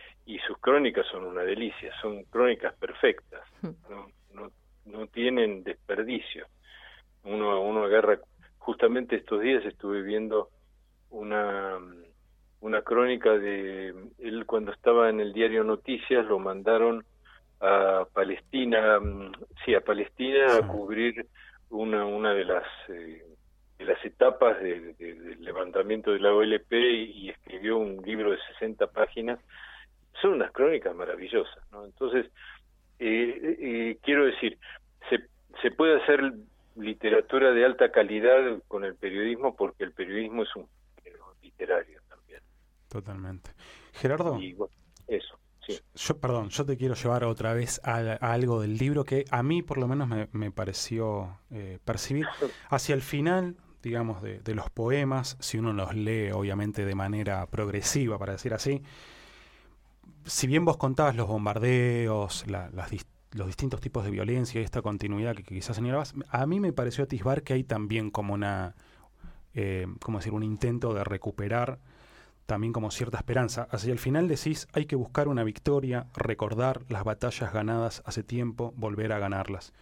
sus 0.47 0.59
crónicas 0.59 1.05
son 1.11 1.27
una 1.27 1.43
delicia, 1.43 1.93
son 2.01 2.23
crónicas 2.25 2.75
perfectas, 2.77 3.43
hmm. 3.61 3.69
no, 3.91 4.11
no, 4.33 4.51
no 4.87 5.07
tienen 5.09 5.63
desperdicio. 5.63 6.47
Uno, 7.25 7.61
uno 7.61 7.85
agarra, 7.85 8.19
justamente 8.59 9.17
estos 9.17 9.43
días 9.43 9.65
estuve 9.67 10.01
viendo 10.01 10.49
una, 11.11 11.79
una 12.61 12.83
crónica 12.83 13.33
de 13.33 13.95
él 14.19 14.47
cuando 14.47 14.73
estaba 14.73 15.11
en 15.11 15.21
el 15.21 15.33
diario 15.33 15.65
Noticias, 15.65 16.27
lo 16.27 16.39
mandaron 16.39 17.05
a 17.61 18.07
Palestina, 18.13 19.01
mm, 19.01 19.33
sí, 19.65 19.75
a 19.75 19.81
Palestina 19.81 20.57
a 20.57 20.67
cubrir 20.67 21.27
una, 21.71 22.05
una 22.07 22.33
de 22.35 22.45
las 22.45 22.65
eh, 22.89 23.25
de 23.79 23.85
las 23.85 24.05
etapas 24.05 24.61
del 24.61 24.97
levantamiento 25.41 26.13
de 26.13 26.19
la 26.19 26.35
OLP 26.35 26.73
y, 26.73 27.31
escribió 27.31 27.79
un 27.79 28.03
libro 28.03 28.33
de 28.33 28.39
60 28.55 28.89
páginas. 28.89 29.39
Son 30.21 30.33
unas 30.33 30.51
crónicas 30.51 30.95
maravillosas, 30.97 31.63
¿no? 31.71 31.85
Entonces, 31.85 32.27
eh, 32.99 33.57
eh, 33.61 33.99
quiero 34.03 34.27
decir, 34.27 34.59
se, 35.09 35.21
se 35.63 35.71
puede 35.71 36.03
hacer 36.03 36.33
literatura 36.75 37.53
de 37.53 37.65
alta 37.65 37.93
calidad 37.93 38.61
con 38.67 38.85
el 38.85 38.97
periodismo 38.97 39.55
porque 39.55 39.85
el 39.85 39.93
periodismo 39.93 40.43
es 40.43 40.57
un 40.57 40.67
literario 41.41 42.01
también. 42.09 42.41
Totalmente. 42.89 43.51
Gerardo. 43.95 44.39
eso. 45.07 45.39
Yo, 45.95 46.19
perdón, 46.19 46.49
yo 46.49 46.65
te 46.65 46.77
quiero 46.77 46.95
llevar 46.95 47.25
otra 47.25 47.53
vez 47.53 47.81
a, 47.85 47.99
algo 48.15 48.61
del 48.61 48.79
libro 48.79 49.05
que 49.05 49.25
a 49.31 49.43
mí 49.43 49.63
por 49.63 49.79
lo 49.79 49.87
menos 49.87 50.09
me, 50.33 50.51
pareció 50.51 51.39
eh, 51.51 51.79
percibir. 51.85 52.27
Hacia 52.71 52.95
el 52.95 53.03
final, 53.03 53.57
digamos, 53.83 54.23
de, 54.23 54.55
los 54.55 54.71
poemas, 54.71 55.37
si 55.41 55.59
uno 55.59 55.73
los 55.73 55.95
lee 55.95 56.31
obviamente 56.33 56.85
de 56.85 56.95
manera 56.95 57.47
progresiva, 57.47 58.19
para 58.19 58.33
decir 58.33 58.55
así, 58.55 58.83
si 60.25 60.47
bien 60.47 60.65
vos 60.65 60.77
contabas 60.77 61.17
los 61.17 61.29
bombardeos, 61.29 62.45
los 63.33 63.47
distintos 63.47 63.81
tipos 63.81 64.05
de 64.05 64.11
violencia 64.11 64.61
y 64.61 64.65
esta 64.65 64.83
continuidad 64.83 65.37
que, 65.37 65.43
quizás 65.43 65.77
señalabas, 65.77 66.15
a 66.31 66.47
mí 66.47 66.61
me 66.61 66.73
pareció 66.73 67.05
atisbar 67.05 67.43
que 67.43 67.55
hay 67.55 67.65
también 67.65 68.11
como 68.11 68.35
una, 68.35 68.75
eh, 69.55 69.87
¿cómo 70.01 70.19
decir?, 70.19 70.33
un 70.33 70.43
intento 70.43 70.95
de 70.95 71.05
recuperar 71.05 71.79
también 72.49 72.73
como 72.73 72.91
cierta 72.91 73.19
esperanza. 73.19 73.69
Hacia 73.71 73.93
el 73.93 73.99
final 73.99 74.27
decís, 74.27 74.69
hay 74.73 74.87
que 74.87 74.97
buscar 74.97 75.29
una 75.29 75.45
victoria, 75.45 76.07
recordar 76.17 76.81
las 76.89 77.05
batallas 77.05 77.53
ganadas 77.53 78.03
hace 78.07 78.23
tiempo, 78.23 78.73
volver 78.75 79.13
a 79.13 79.19
ganarlas. 79.19 79.75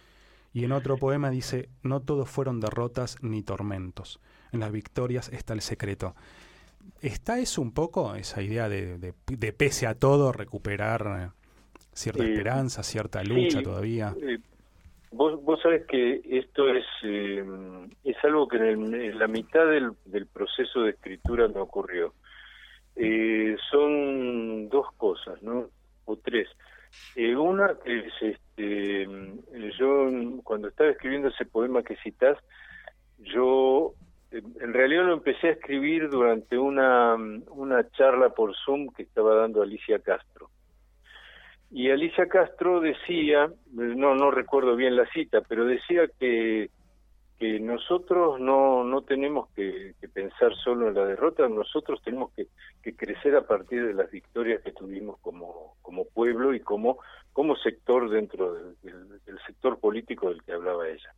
Y 0.51 0.65
en 0.65 0.73
otro 0.73 0.97
poema 0.97 1.29
dice, 1.29 1.69
no 1.81 2.01
todos 2.01 2.29
fueron 2.29 2.59
derrotas 2.59 3.23
ni 3.23 3.41
tormentos. 3.41 4.19
En 4.51 4.59
las 4.59 4.73
victorias 4.73 5.31
está 5.31 5.53
el 5.53 5.61
secreto. 5.61 6.13
¿Está 7.01 7.39
eso 7.39 7.61
un 7.61 7.71
poco, 7.71 8.15
esa 8.15 8.41
idea 8.41 8.67
de, 8.67 8.97
de, 8.97 9.53
pese 9.53 9.87
a 9.87 9.95
todo 9.95 10.33
recuperar 10.33 11.31
cierta 11.93 12.25
esperanza, 12.25 12.83
cierta 12.83 13.23
lucha 13.23 13.61
todavía? 13.61 14.13
Eh, 14.21 14.39
vos, 15.11 15.41
vos 15.41 15.61
sabés 15.61 15.85
que 15.85 16.19
esto 16.25 16.67
es, 16.67 16.85
eh, 17.03 17.45
es 18.03 18.17
algo 18.25 18.45
que 18.49 18.57
en, 18.57 19.17
la 19.17 19.27
mitad 19.27 19.65
del, 19.67 19.91
del 20.03 20.25
proceso 20.25 20.81
de 20.81 20.89
escritura 20.89 21.47
me 21.47 21.61
ocurrió. 21.61 22.13
Eh, 22.97 23.55
son 23.69 24.69
dos 24.69 24.87
cosas, 24.97 25.41
¿no? 25.43 25.69
O 26.05 26.17
tres. 26.17 26.47
Eh, 27.15 27.35
una 27.35 27.75
es, 27.85 28.13
este, 28.21 29.03
eh, 29.03 29.71
yo 29.77 30.09
cuando 30.43 30.69
estaba 30.69 30.89
escribiendo 30.89 31.27
ese 31.27 31.45
poema 31.45 31.83
que 31.83 31.95
citas, 31.97 32.37
yo 33.19 33.93
en 34.31 34.73
realidad 34.73 35.05
lo 35.05 35.13
empecé 35.13 35.47
a 35.47 35.51
escribir 35.51 36.09
durante 36.09 36.57
una, 36.57 37.15
una 37.15 37.89
charla 37.91 38.29
por 38.29 38.55
Zoom 38.65 38.89
que 38.89 39.03
estaba 39.03 39.35
dando 39.35 39.61
Alicia 39.61 39.99
Castro. 39.99 40.49
Y 41.71 41.89
Alicia 41.89 42.27
Castro 42.27 42.79
decía, 42.79 43.49
no, 43.71 44.15
no 44.15 44.31
recuerdo 44.31 44.75
bien 44.75 44.95
la 44.95 45.05
cita, 45.11 45.41
pero 45.41 45.65
decía 45.65 46.09
que 46.19 46.69
que 47.37 47.59
nosotros 47.59 48.39
no, 48.39 48.83
no 48.83 49.01
tenemos 49.03 49.49
que, 49.55 49.93
pensar 50.13 50.55
solo 50.55 50.87
en 50.87 50.95
la 50.95 51.05
derrota, 51.05 51.47
nosotros 51.47 52.01
tenemos 52.03 52.31
que, 52.33 52.47
crecer 52.95 53.35
a 53.35 53.45
partir 53.45 53.85
de 53.85 53.93
las 53.93 54.09
victorias 54.09 54.61
que 54.61 54.71
tuvimos 54.71 55.19
como, 55.19 55.75
como 55.81 56.05
pueblo 56.05 56.53
y 56.53 56.61
como, 56.61 56.99
como 57.33 57.57
sector 57.57 58.09
dentro 58.09 58.53
del, 58.53 59.39
sector 59.45 59.77
político 59.79 60.29
del 60.29 60.41
que 60.43 60.53
hablaba 60.53 60.87
ella. 60.87 61.13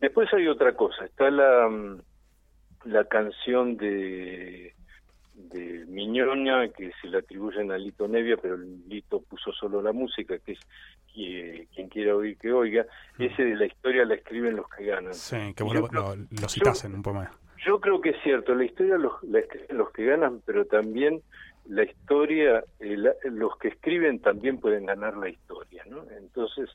Después 0.00 0.32
hay 0.32 0.46
otra 0.46 0.74
cosa, 0.74 1.04
está 1.04 1.28
la, 1.30 1.68
la 2.84 3.04
canción 3.04 3.76
de, 3.76 4.74
de 5.34 5.84
Miñoña, 5.86 6.68
que 6.68 6.92
se 7.00 7.08
le 7.08 7.18
atribuyen 7.18 7.70
a 7.72 7.78
Lito 7.78 8.06
Nevia, 8.06 8.36
pero 8.36 8.56
Lito 8.56 9.20
puso 9.20 9.52
solo 9.52 9.80
la 9.80 9.92
música, 9.92 10.38
que 10.38 10.52
es 10.52 10.58
quien 11.12 11.88
quiera 11.88 12.16
oír 12.16 12.36
que 12.38 12.52
oiga, 12.52 12.86
mm. 13.18 13.22
ese 13.22 13.44
de 13.44 13.56
la 13.56 13.66
historia 13.66 14.04
la 14.04 14.14
escriben 14.14 14.56
los 14.56 14.68
que 14.68 14.86
ganan. 14.86 15.14
Sí, 15.14 15.54
que 15.54 15.62
vos 15.62 15.74
lo, 15.74 15.88
lo, 15.90 16.48
citás 16.48 16.84
en 16.84 16.94
un 16.94 17.02
poema. 17.02 17.30
Yo 17.64 17.80
creo 17.80 18.00
que 18.00 18.10
es 18.10 18.16
cierto, 18.22 18.54
la 18.54 18.64
historia 18.64 18.98
la 18.98 19.38
escriben 19.38 19.78
los 19.78 19.90
que 19.90 20.04
ganan, 20.04 20.42
pero 20.44 20.64
también 20.64 21.22
la 21.66 21.84
historia, 21.84 22.64
eh, 22.80 22.96
los 23.24 23.56
que 23.58 23.68
escriben 23.68 24.20
también 24.20 24.58
pueden 24.58 24.86
ganar 24.86 25.16
la 25.16 25.28
historia, 25.28 25.84
¿no? 25.88 26.04
Entonces, 26.18 26.70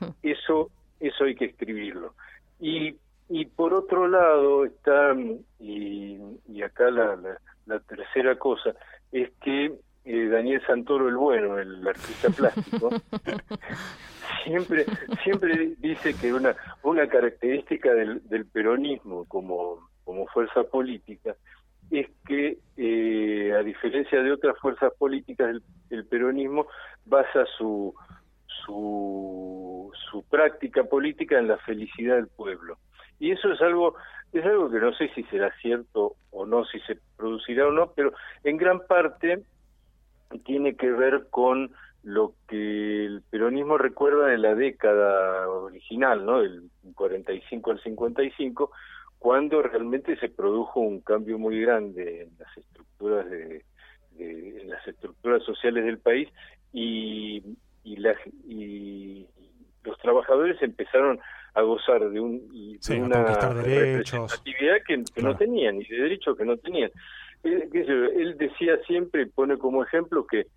hmm. 0.00 0.10
eso, 0.22 0.70
eso 1.00 1.24
hay 1.24 1.34
que 1.34 1.46
escribirlo. 1.46 2.14
Y, 2.60 2.96
y 3.28 3.46
por 3.46 3.74
otro 3.74 4.06
lado 4.06 4.64
está, 4.64 5.14
y, 5.58 6.18
y 6.46 6.62
acá 6.62 6.90
la, 6.90 7.16
la 7.16 7.40
tercera 8.16 8.38
cosa, 8.38 8.74
es 9.12 9.30
que 9.42 9.72
eh, 10.04 10.28
Daniel 10.28 10.62
Santoro 10.66 11.08
el 11.08 11.16
bueno, 11.16 11.58
el 11.58 11.86
artista 11.86 12.30
plástico, 12.30 12.90
siempre 14.44 14.86
siempre 15.22 15.74
dice 15.78 16.14
que 16.14 16.32
una 16.32 16.54
una 16.82 17.06
característica 17.08 17.92
del, 17.92 18.46
peronismo 18.52 19.26
como 19.26 19.88
como 20.04 20.26
fuerza 20.28 20.62
política 20.64 21.34
es 21.90 22.08
que 22.26 22.58
eh, 22.76 23.52
a 23.52 23.62
diferencia 23.62 24.22
de 24.22 24.32
otras 24.32 24.58
fuerzas 24.58 24.92
políticas 24.98 25.56
el, 25.90 26.04
peronismo 26.06 26.66
basa 27.04 27.44
su 27.58 27.94
su 28.64 29.92
su 30.10 30.22
práctica 30.24 30.84
política 30.84 31.38
en 31.38 31.48
la 31.48 31.58
felicidad 31.58 32.16
del 32.16 32.28
pueblo. 32.28 32.78
Y 33.18 33.32
eso 33.32 33.52
es 33.52 33.60
algo 33.60 33.94
es 34.32 34.44
algo 34.44 34.70
que 34.70 34.78
no 34.78 34.92
sé 34.94 35.08
si 35.14 35.22
será 35.24 35.52
cierto 35.60 36.05
no 36.46 36.64
si 36.64 36.80
se 36.80 36.98
producirá 37.16 37.66
o 37.66 37.72
no 37.72 37.92
pero 37.92 38.12
en 38.44 38.56
gran 38.56 38.86
parte 38.86 39.42
tiene 40.44 40.76
que 40.76 40.90
ver 40.90 41.26
con 41.30 41.72
lo 42.02 42.34
que 42.48 43.04
el 43.06 43.22
peronismo 43.30 43.78
recuerda 43.78 44.26
de 44.28 44.38
la 44.38 44.54
década 44.54 45.48
original, 45.48 46.24
¿no? 46.24 46.40
Del 46.40 46.62
45 46.94 47.72
al 47.72 47.82
55, 47.82 48.70
cuando 49.18 49.60
realmente 49.60 50.16
se 50.18 50.28
produjo 50.28 50.78
un 50.78 51.00
cambio 51.00 51.36
muy 51.36 51.60
grande 51.60 52.22
en 52.22 52.30
las 52.38 52.56
estructuras 52.56 53.28
de, 53.28 53.64
en 54.18 54.68
las 54.68 54.86
estructuras 54.86 55.42
sociales 55.42 55.84
del 55.84 55.98
país 55.98 56.28
y 56.72 57.42
y, 57.86 57.96
y 58.46 59.26
los 59.84 59.98
trabajadores 59.98 60.60
empezaron 60.60 61.20
a 61.56 61.62
gozar 61.62 62.10
de, 62.10 62.20
un, 62.20 62.78
una 63.00 63.24
representatividad 63.50 64.76
que, 64.86 65.02
no 65.22 65.34
tenían 65.36 65.80
y 65.80 65.86
de 65.86 65.96
derechos 66.02 66.36
que 66.36 66.44
no 66.44 66.58
tenían. 66.58 66.90
Él, 67.42 68.36
decía 68.38 68.76
siempre, 68.86 69.26
pone 69.26 69.56
como 69.56 69.82
ejemplo 69.82 70.26
que, 70.26 70.48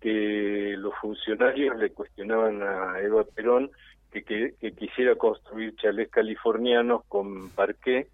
que 0.00 0.76
los 0.78 0.94
funcionarios 1.00 1.76
le 1.76 1.90
cuestionaban 1.90 2.62
a 2.62 3.00
Eva 3.00 3.24
Perón 3.24 3.72
que, 4.12 4.22
que, 4.22 4.72
quisiera 4.72 5.16
construir 5.16 5.74
chalés 5.76 6.10
californianos 6.10 7.02
con 7.08 7.50
parqué 7.50 8.06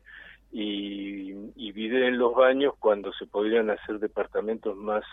y, 0.50 1.32
y 1.54 1.72
en 1.76 2.16
los 2.16 2.34
baños 2.34 2.74
cuando 2.78 3.12
se 3.12 3.26
podrían 3.26 3.68
hacer 3.68 3.98
departamentos 3.98 4.74
más 4.74 5.04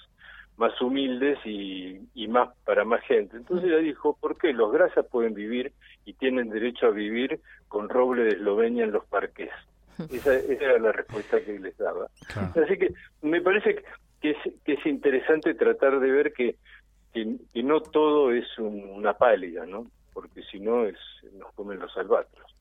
más 0.60 0.80
humildes 0.82 1.40
y, 1.46 2.02
y 2.14 2.28
más 2.28 2.50
para 2.66 2.84
más 2.84 3.02
gente. 3.06 3.38
Entonces 3.38 3.70
ella 3.70 3.80
dijo, 3.80 4.18
¿por 4.20 4.38
qué? 4.38 4.52
Los 4.52 4.74
grasas 4.74 5.06
pueden 5.06 5.34
vivir 5.34 5.72
y 6.04 6.14
tienen 6.14 6.50
derecho 6.50 6.88
a 6.88 6.92
vivir 6.92 7.40
con 7.70 7.88
roble 7.88 8.24
de 8.24 8.32
Eslovenia 8.32 8.84
en 8.84 8.92
los 8.92 9.06
parques. 9.06 9.50
Esa, 10.12 10.36
era 10.36 10.78
la 10.78 10.92
respuesta 10.92 11.42
que 11.42 11.58
les 11.60 11.78
daba. 11.78 12.08
Así 12.62 12.78
que 12.78 12.94
me 13.22 13.42
parece 13.42 13.84
que 14.22 14.32
es, 14.32 14.38
que 14.66 14.74
es 14.74 14.86
interesante 14.86 15.54
tratar 15.54 16.00
de 16.02 16.12
ver 16.12 16.34
que, 16.34 16.58
que, 17.14 17.38
no 17.64 17.80
todo 17.80 18.32
es 18.34 18.46
una 18.58 19.14
pálida, 19.14 19.66
¿no? 19.66 19.88
Porque 20.14 20.44
si 20.44 20.60
no 20.60 20.86
es, 20.86 20.98
nos 21.34 21.54
comen 21.54 21.80
los 21.80 21.96
albatros. 21.98 22.54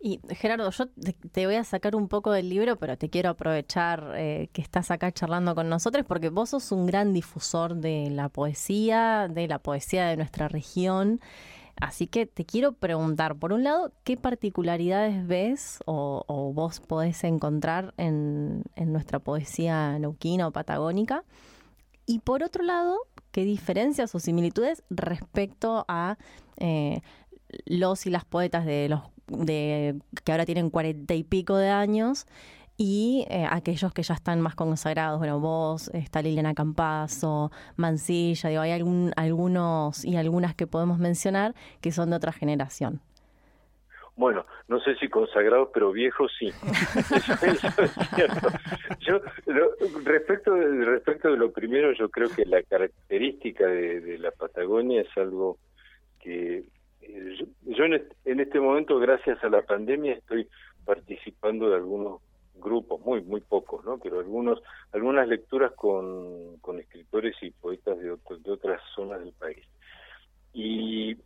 Y 0.00 0.20
Gerardo, 0.30 0.70
yo 0.70 0.86
te 1.32 1.46
voy 1.46 1.54
a 1.54 1.64
sacar 1.64 1.94
un 1.94 2.08
poco 2.08 2.32
del 2.32 2.48
libro, 2.48 2.76
pero 2.76 2.96
te 2.96 3.08
quiero 3.08 3.30
aprovechar 3.30 4.12
eh, 4.16 4.48
que 4.52 4.62
estás 4.62 4.90
acá 4.90 5.12
charlando 5.12 5.54
con 5.54 5.68
nosotros, 5.68 6.04
porque 6.06 6.28
vos 6.28 6.50
sos 6.50 6.72
un 6.72 6.86
gran 6.86 7.12
difusor 7.12 7.76
de 7.76 8.10
la 8.10 8.28
poesía, 8.28 9.28
de 9.28 9.48
la 9.48 9.58
poesía 9.58 10.06
de 10.06 10.16
nuestra 10.16 10.48
región. 10.48 11.20
Así 11.80 12.06
que 12.06 12.26
te 12.26 12.44
quiero 12.44 12.72
preguntar, 12.72 13.36
por 13.36 13.52
un 13.52 13.64
lado, 13.64 13.92
¿qué 14.04 14.16
particularidades 14.16 15.26
ves 15.26 15.78
o, 15.86 16.52
vos 16.54 16.80
podés 16.80 17.24
encontrar 17.24 17.94
en, 17.96 18.62
nuestra 18.76 19.18
poesía 19.18 19.98
neuquina 19.98 20.46
o 20.46 20.52
patagónica? 20.52 21.24
Y 22.06 22.20
por 22.20 22.42
otro 22.42 22.62
lado, 22.62 22.98
¿qué 23.30 23.44
diferencias 23.44 24.14
o 24.14 24.20
similitudes 24.20 24.84
respecto 24.90 25.84
a 25.88 26.18
eh, 26.58 27.00
los 27.66 28.06
y 28.06 28.10
las 28.10 28.24
poetas 28.24 28.64
de 28.64 28.88
los 28.88 29.02
de 29.32 29.96
que 30.24 30.32
ahora 30.32 30.44
tienen 30.44 30.70
cuarenta 30.70 31.14
y 31.14 31.24
pico 31.24 31.56
de 31.56 31.68
años 31.68 32.26
y 32.76 33.26
eh, 33.30 33.46
aquellos 33.48 33.92
que 33.92 34.02
ya 34.02 34.14
están 34.14 34.40
más 34.40 34.54
consagrados, 34.54 35.18
bueno, 35.18 35.38
vos, 35.40 35.88
está 35.94 36.22
Liliana 36.22 36.54
Campazo, 36.54 37.50
Mancilla, 37.76 38.48
digo, 38.48 38.62
hay 38.62 38.72
algún, 38.72 39.12
algunos 39.16 40.04
y 40.04 40.16
algunas 40.16 40.54
que 40.54 40.66
podemos 40.66 40.98
mencionar 40.98 41.54
que 41.80 41.92
son 41.92 42.10
de 42.10 42.16
otra 42.16 42.32
generación. 42.32 43.00
Bueno, 44.14 44.44
no 44.68 44.78
sé 44.80 44.94
si 44.96 45.08
consagrados, 45.08 45.70
pero 45.72 45.90
viejos 45.90 46.30
sí. 46.38 46.50
Yo, 49.00 49.20
respecto, 50.04 50.54
de, 50.54 50.84
respecto 50.84 51.30
de 51.30 51.38
lo 51.38 51.50
primero, 51.50 51.92
yo 51.92 52.10
creo 52.10 52.28
que 52.28 52.44
la 52.44 52.62
característica 52.62 53.66
de 53.66 54.18
la 54.18 54.30
Patagonia 54.30 55.00
es 55.00 55.08
algo 55.16 55.56
que 56.20 56.64
eh, 57.02 57.46
yo, 57.62 57.84
en, 57.84 58.40
este, 58.40 58.60
momento, 58.60 58.98
gracias 58.98 59.42
a 59.42 59.48
la 59.48 59.62
pandemia, 59.62 60.14
estoy 60.14 60.48
participando 60.84 61.68
de 61.68 61.76
algunos 61.76 62.20
grupos, 62.54 63.00
muy 63.00 63.22
muy 63.22 63.40
pocos, 63.40 63.84
¿no? 63.84 63.98
Pero 63.98 64.20
algunos 64.20 64.62
algunas 64.92 65.26
lecturas 65.26 65.72
con, 65.72 66.58
con 66.58 66.78
escritores 66.78 67.34
y 67.42 67.50
poetas 67.50 67.98
de, 67.98 68.04
de 68.08 68.50
otras 68.50 68.80
zonas 68.94 69.20
del 69.20 69.32
país. 69.32 69.64
Y, 70.52 71.16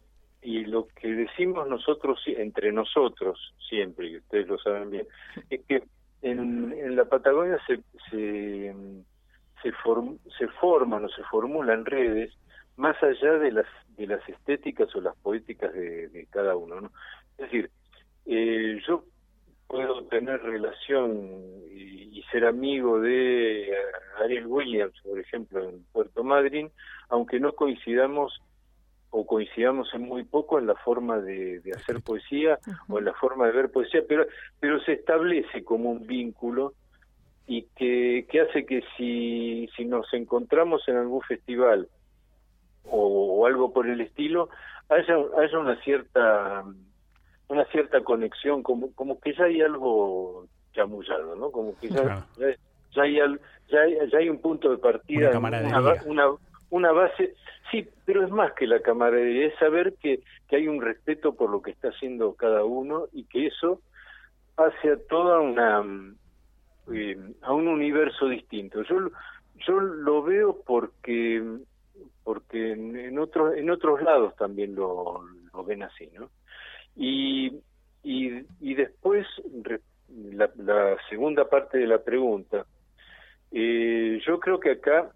y 0.42 0.64
lo 0.64 0.86
que 0.88 1.08
decimos 1.08 1.68
nosotros, 1.68 2.22
entre 2.26 2.72
nosotros, 2.72 3.54
siempre, 3.68 4.08
y 4.08 4.16
ustedes 4.18 4.46
lo 4.46 4.58
saben 4.58 4.90
bien, 4.90 5.06
es 5.50 5.60
que 5.64 5.82
en, 6.22 6.72
en 6.72 6.96
la 6.96 7.04
Patagonia 7.04 7.58
se, 7.66 7.80
se, 8.10 8.74
se, 9.62 9.72
se 10.38 10.48
forman 10.60 11.04
o 11.04 11.08
se 11.08 11.22
formulan 11.24 11.84
redes 11.84 12.32
más 12.76 13.00
allá 13.02 13.38
de 13.38 13.52
las 13.52 13.66
de 13.96 14.06
las 14.06 14.28
estéticas 14.28 14.94
o 14.94 15.00
las 15.00 15.16
poéticas 15.16 15.72
de, 15.72 16.26
cada 16.30 16.56
uno. 16.56 16.80
¿no? 16.80 16.90
Es 17.38 17.50
decir, 17.50 17.70
eh, 18.26 18.78
yo 18.86 19.04
puedo 19.66 20.04
tener 20.04 20.42
relación 20.42 21.30
y, 21.70 22.22
ser 22.32 22.44
amigo 22.44 23.00
de 23.00 23.72
Ariel 24.20 24.48
Williams, 24.48 25.00
por 25.04 25.16
ejemplo, 25.16 25.68
en 25.68 25.84
Puerto 25.92 26.24
Madryn, 26.24 26.72
aunque 27.08 27.38
no 27.38 27.52
coincidamos 27.52 28.42
o 29.10 29.24
coincidamos 29.24 29.94
en 29.94 30.02
muy 30.02 30.24
poco 30.24 30.58
en 30.58 30.66
la 30.66 30.74
forma 30.74 31.20
de, 31.20 31.62
hacer 31.76 32.02
poesía 32.02 32.58
o 32.88 32.98
en 32.98 33.04
la 33.04 33.14
forma 33.14 33.46
de 33.46 33.52
ver 33.52 33.70
poesía, 33.70 34.02
pero, 34.08 34.26
pero 34.58 34.80
se 34.80 34.94
establece 34.94 35.62
como 35.62 35.90
un 35.90 36.04
vínculo 36.04 36.74
y 37.46 37.62
que, 37.76 38.26
que 38.28 38.40
hace 38.40 38.66
que 38.66 38.82
si, 38.96 39.68
si 39.76 39.84
nos 39.84 40.12
encontramos 40.12 40.82
en 40.88 40.96
algún 40.96 41.22
festival 41.22 41.88
o, 42.90 43.46
algo 43.46 43.72
por 43.72 43.87
el 43.87 44.01
estilo, 44.01 44.49
haya, 44.88 45.16
haya 45.38 45.59
una 45.59 45.81
cierta 45.83 46.64
una 47.49 47.64
cierta 47.66 48.01
conexión, 48.01 48.62
como, 48.64 48.92
como 48.94 49.20
que 49.20 49.33
ya 49.33 49.44
hay 49.44 49.61
algo 49.61 50.46
chamullado, 50.72 51.37
¿no? 51.37 51.53
Como 51.53 51.79
que 51.79 51.88
ya, 51.88 52.27
ya, 52.90 53.03
hay, 53.03 53.18
ya, 53.68 53.81
hay, 53.81 53.99
ya 54.11 54.18
hay 54.18 54.29
un 54.29 54.40
punto 54.40 54.68
de 54.70 54.79
partida, 54.79 55.38
una, 56.07 56.27
una, 56.70 56.90
base, 56.90 57.35
sí, 57.70 57.88
pero 58.05 58.25
es 58.25 58.31
más 58.33 58.53
que 58.55 58.66
la 58.66 58.81
camaradería, 58.81 59.46
es 59.46 59.59
saber 59.61 59.94
que, 60.01 60.20
que 60.49 60.57
hay 60.57 60.66
un 60.66 60.83
respeto 60.83 61.37
por 61.37 61.51
lo 61.51 61.62
que 61.62 61.70
está 61.70 61.88
haciendo 61.90 62.35
cada 62.35 62.64
uno 62.64 63.07
y 63.12 63.25
que 63.25 63.46
eso 63.46 63.81
hace 64.57 64.90
a 64.90 64.96
toda 65.09 65.38
una 65.38 65.85
eh, 66.92 67.16
a 67.42 67.53
un 67.53 67.68
universo 67.68 68.29
distinto. 68.29 68.83
Yo 68.83 69.11
yo 69.66 69.81
lo 69.81 70.22
veo 70.22 70.62
porque 70.66 71.42
porque 72.26 72.72
en, 72.72 73.18
otros 73.20 73.56
en 73.56 73.70
otros 73.70 74.02
lados 74.02 74.34
también 74.34 74.74
lo, 74.74 75.22
ven 75.64 75.84
así, 75.84 76.08
¿no? 76.12 76.28
Y, 76.96 77.60
y, 78.02 78.74
después, 78.74 79.24
la, 80.08 80.50
segunda 81.08 81.48
parte 81.48 81.78
de 81.78 81.86
la 81.86 82.02
pregunta, 82.02 82.66
eh, 83.52 84.20
yo 84.26 84.40
creo 84.40 84.58
que 84.58 84.72
acá 84.72 85.12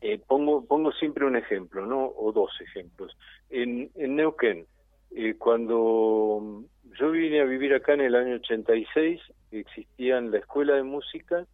eh, 0.00 0.18
pongo, 0.26 0.64
pongo 0.64 0.90
siempre 0.92 1.26
un 1.26 1.36
ejemplo, 1.36 1.84
¿no? 1.84 2.06
O 2.16 2.32
dos 2.32 2.58
ejemplos. 2.62 3.14
En, 3.50 3.90
en 3.94 4.16
Neuquén, 4.16 4.64
eh, 5.14 5.34
cuando 5.36 6.64
yo 6.98 7.10
vine 7.10 7.42
a 7.42 7.44
vivir 7.44 7.74
acá 7.74 7.92
en 7.92 8.00
el 8.00 8.14
año 8.14 8.36
86, 8.36 9.20
existían 9.50 10.30
la 10.30 10.38
escuela 10.38 10.76
de 10.76 10.82
música 10.82 11.46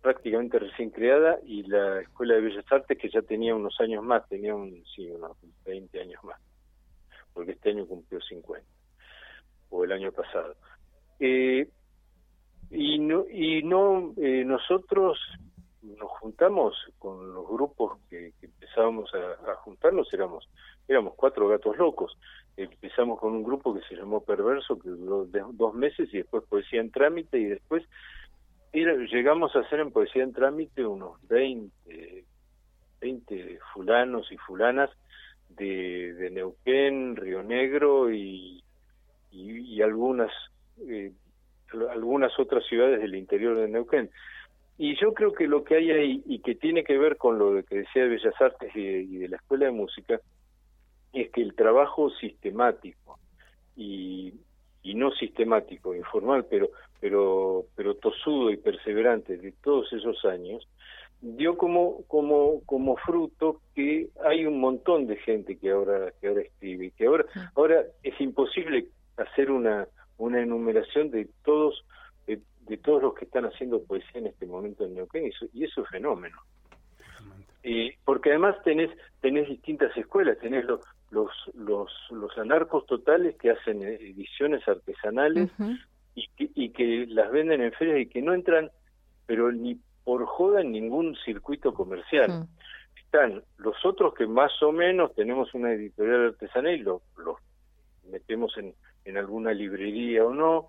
prácticamente 0.00 0.58
recién 0.58 0.90
creada 0.90 1.38
y 1.44 1.62
la 1.64 2.00
Escuela 2.00 2.34
de 2.34 2.40
Bellas 2.42 2.64
Artes 2.70 2.98
que 2.98 3.10
ya 3.10 3.22
tenía 3.22 3.54
unos 3.54 3.78
años 3.80 4.04
más, 4.04 4.28
tenía 4.28 4.54
un, 4.54 4.84
sí, 4.94 5.10
unos 5.10 5.36
20 5.64 6.00
años 6.00 6.22
más, 6.24 6.40
porque 7.32 7.52
este 7.52 7.70
año 7.70 7.86
cumplió 7.86 8.20
50, 8.20 8.66
o 9.70 9.84
el 9.84 9.92
año 9.92 10.12
pasado. 10.12 10.54
Eh, 11.18 11.68
y 12.70 12.98
no, 12.98 13.26
y 13.28 13.62
no 13.62 14.14
eh, 14.16 14.44
nosotros 14.44 15.18
nos 15.82 16.10
juntamos 16.18 16.74
con 16.98 17.32
los 17.32 17.48
grupos 17.48 17.98
que, 18.08 18.32
empezábamos 18.42 19.10
a, 19.14 19.54
juntarnos, 19.56 20.12
éramos, 20.12 20.48
éramos 20.86 21.14
cuatro 21.16 21.48
gatos 21.48 21.76
locos. 21.76 22.16
Empezamos 22.56 23.18
con 23.18 23.32
un 23.32 23.42
grupo 23.42 23.74
que 23.74 23.80
se 23.88 23.96
llamó 23.96 24.22
Perverso, 24.22 24.78
que 24.78 24.90
duró 24.90 25.26
dos 25.52 25.74
meses 25.74 26.08
y 26.12 26.18
después 26.18 26.44
Poesía 26.44 26.80
en 26.80 26.90
Trámite 26.90 27.38
y 27.38 27.44
después 27.46 27.84
llegamos 28.72 29.54
a 29.54 29.60
hacer 29.60 29.80
en 29.80 29.90
Poesía 29.90 30.22
en 30.22 30.32
Trámite 30.32 30.84
unos 30.86 31.20
20, 31.28 32.24
20 33.00 33.58
fulanos 33.72 34.30
y 34.30 34.36
fulanas 34.36 34.90
de, 35.48 36.14
de 36.14 36.30
Neuquén, 36.30 37.16
Río 37.16 37.42
Negro 37.42 38.12
y, 38.12 38.62
y, 39.32 39.82
algunas, 39.82 40.30
eh, 40.86 41.12
algunas 41.90 42.38
otras 42.38 42.64
ciudades 42.66 43.00
del 43.00 43.14
interior 43.14 43.56
de 43.56 43.68
Neuquén. 43.68 44.10
Y 44.78 44.98
yo 44.98 45.12
creo 45.12 45.32
que 45.32 45.46
lo 45.46 45.62
que 45.64 45.76
hay 45.76 45.90
ahí, 45.90 46.22
y 46.26 46.38
que 46.40 46.54
tiene 46.54 46.84
que 46.84 46.96
ver 46.96 47.16
con 47.16 47.38
lo 47.38 47.62
que 47.64 47.78
decía 47.78 48.04
de 48.04 48.08
Bellas 48.08 48.40
Artes 48.40 48.74
y 48.74 48.80
y 48.80 49.16
de 49.18 49.28
la 49.28 49.36
Escuela 49.36 49.66
de 49.66 49.72
Música, 49.72 50.20
es 51.12 51.30
que 51.30 51.42
el 51.42 51.54
trabajo 51.54 52.10
sistemático 52.10 53.18
y, 53.76 54.34
y 54.82 54.94
no 54.94 55.10
sistemático, 55.12 55.94
informal, 55.94 56.46
pero 56.48 56.70
pero 57.00 57.64
pero 57.76 57.94
tosudo 57.94 58.50
y 58.50 58.56
perseverante 58.56 59.36
de 59.36 59.52
todos 59.52 59.92
esos 59.92 60.24
años, 60.24 60.66
dio 61.20 61.56
como 61.56 62.02
como 62.06 62.60
como 62.64 62.96
fruto 62.96 63.60
que 63.74 64.08
hay 64.24 64.46
un 64.46 64.60
montón 64.60 65.06
de 65.06 65.16
gente 65.16 65.56
que 65.56 65.70
ahora 65.70 66.12
que 66.20 66.28
ahora 66.28 66.42
escribe, 66.42 66.92
que 66.96 67.06
ahora 67.06 67.26
ahora 67.54 67.84
es 68.02 68.18
imposible 68.20 68.86
hacer 69.16 69.50
una 69.50 69.86
una 70.18 70.40
enumeración 70.42 71.10
de 71.10 71.28
todos 71.44 71.84
de, 72.26 72.76
todos 72.76 73.02
los 73.02 73.14
que 73.14 73.24
están 73.24 73.46
haciendo 73.46 73.82
poesía 73.82 74.20
en 74.20 74.28
este 74.28 74.46
momento 74.46 74.84
en 74.84 74.94
Neuquén 74.94 75.24
y 75.24 75.28
eso, 75.30 75.46
y 75.52 75.64
eso 75.64 75.82
es 75.82 75.88
fenómeno. 75.88 76.38
y 77.64 77.90
porque 78.04 78.30
además 78.30 78.56
tenés 78.62 78.90
tenés 79.20 79.48
distintas 79.48 79.94
escuelas, 79.96 80.38
tenés 80.38 80.64
los 80.64 80.80
los, 81.10 81.30
los, 81.54 81.90
los 82.10 82.36
anarcos 82.38 82.86
totales 82.86 83.36
que 83.36 83.50
hacen 83.50 83.82
ediciones 83.82 84.66
artesanales 84.66 85.50
y, 86.14 86.28
que, 86.36 86.50
y 86.54 86.70
que 86.70 87.06
las 87.08 87.30
venden 87.30 87.62
en 87.62 87.72
ferias 87.72 88.00
y 88.00 88.06
que 88.06 88.22
no 88.22 88.32
entran, 88.32 88.70
pero 89.26 89.52
ni 89.52 89.78
por 90.04 90.24
joda 90.26 90.60
en 90.60 90.72
ningún 90.72 91.16
circuito 91.24 91.74
comercial. 91.74 92.46
Están 92.96 93.42
los 93.58 93.76
otros 93.84 94.14
que 94.14 94.26
más 94.26 94.52
o 94.62 94.70
menos 94.72 95.14
tenemos 95.14 95.52
una 95.54 95.72
editorial 95.72 96.26
artesanal 96.28 96.74
y 96.74 96.78
los 96.78 97.02
lo 97.18 97.38
metemos 98.10 98.56
en, 98.56 98.74
en 99.04 99.16
alguna 99.16 99.52
librería 99.52 100.24
o 100.24 100.32
no. 100.32 100.68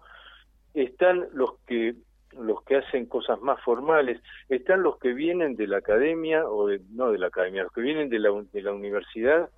Están 0.73 1.27
los 1.33 1.59
que 1.67 1.95
los 2.39 2.63
que 2.63 2.77
hacen 2.77 3.07
cosas 3.07 3.41
más 3.41 3.61
formales, 3.61 4.21
están 4.47 4.83
los 4.83 4.97
que 4.99 5.13
vienen 5.13 5.57
de 5.57 5.67
la 5.67 5.77
academia, 5.77 6.47
o 6.47 6.69
no 6.91 7.11
de 7.11 7.17
la 7.17 7.27
academia, 7.27 7.63
los 7.63 7.73
que 7.73 7.81
vienen 7.81 8.09
de 8.09 8.19
la, 8.19 8.29
de 8.53 8.61
la 8.61 8.71
universidad 8.71 9.49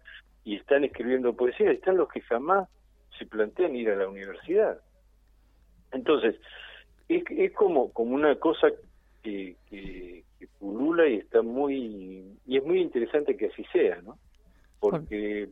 y 0.43 0.55
están 0.55 0.83
escribiendo 0.83 1.35
poesía, 1.35 1.71
están 1.71 1.97
los 1.97 2.09
que 2.09 2.21
jamás 2.21 2.67
se 3.17 3.25
plantean 3.25 3.75
ir 3.75 3.89
a 3.89 3.95
la 3.95 4.07
universidad. 4.07 4.79
Entonces, 5.91 6.35
es, 7.07 7.23
es 7.29 7.53
como, 7.53 7.91
como 7.93 8.15
una 8.15 8.35
cosa 8.35 8.69
que, 9.21 9.55
que, 9.69 10.23
pulula 10.59 11.07
y 11.07 11.15
está 11.15 11.41
muy, 11.41 12.37
y 12.45 12.57
es 12.57 12.63
muy 12.63 12.81
interesante 12.81 13.37
que 13.37 13.47
así 13.47 13.63
sea, 13.71 14.01
¿no? 14.01 14.17
Porque 14.79 15.47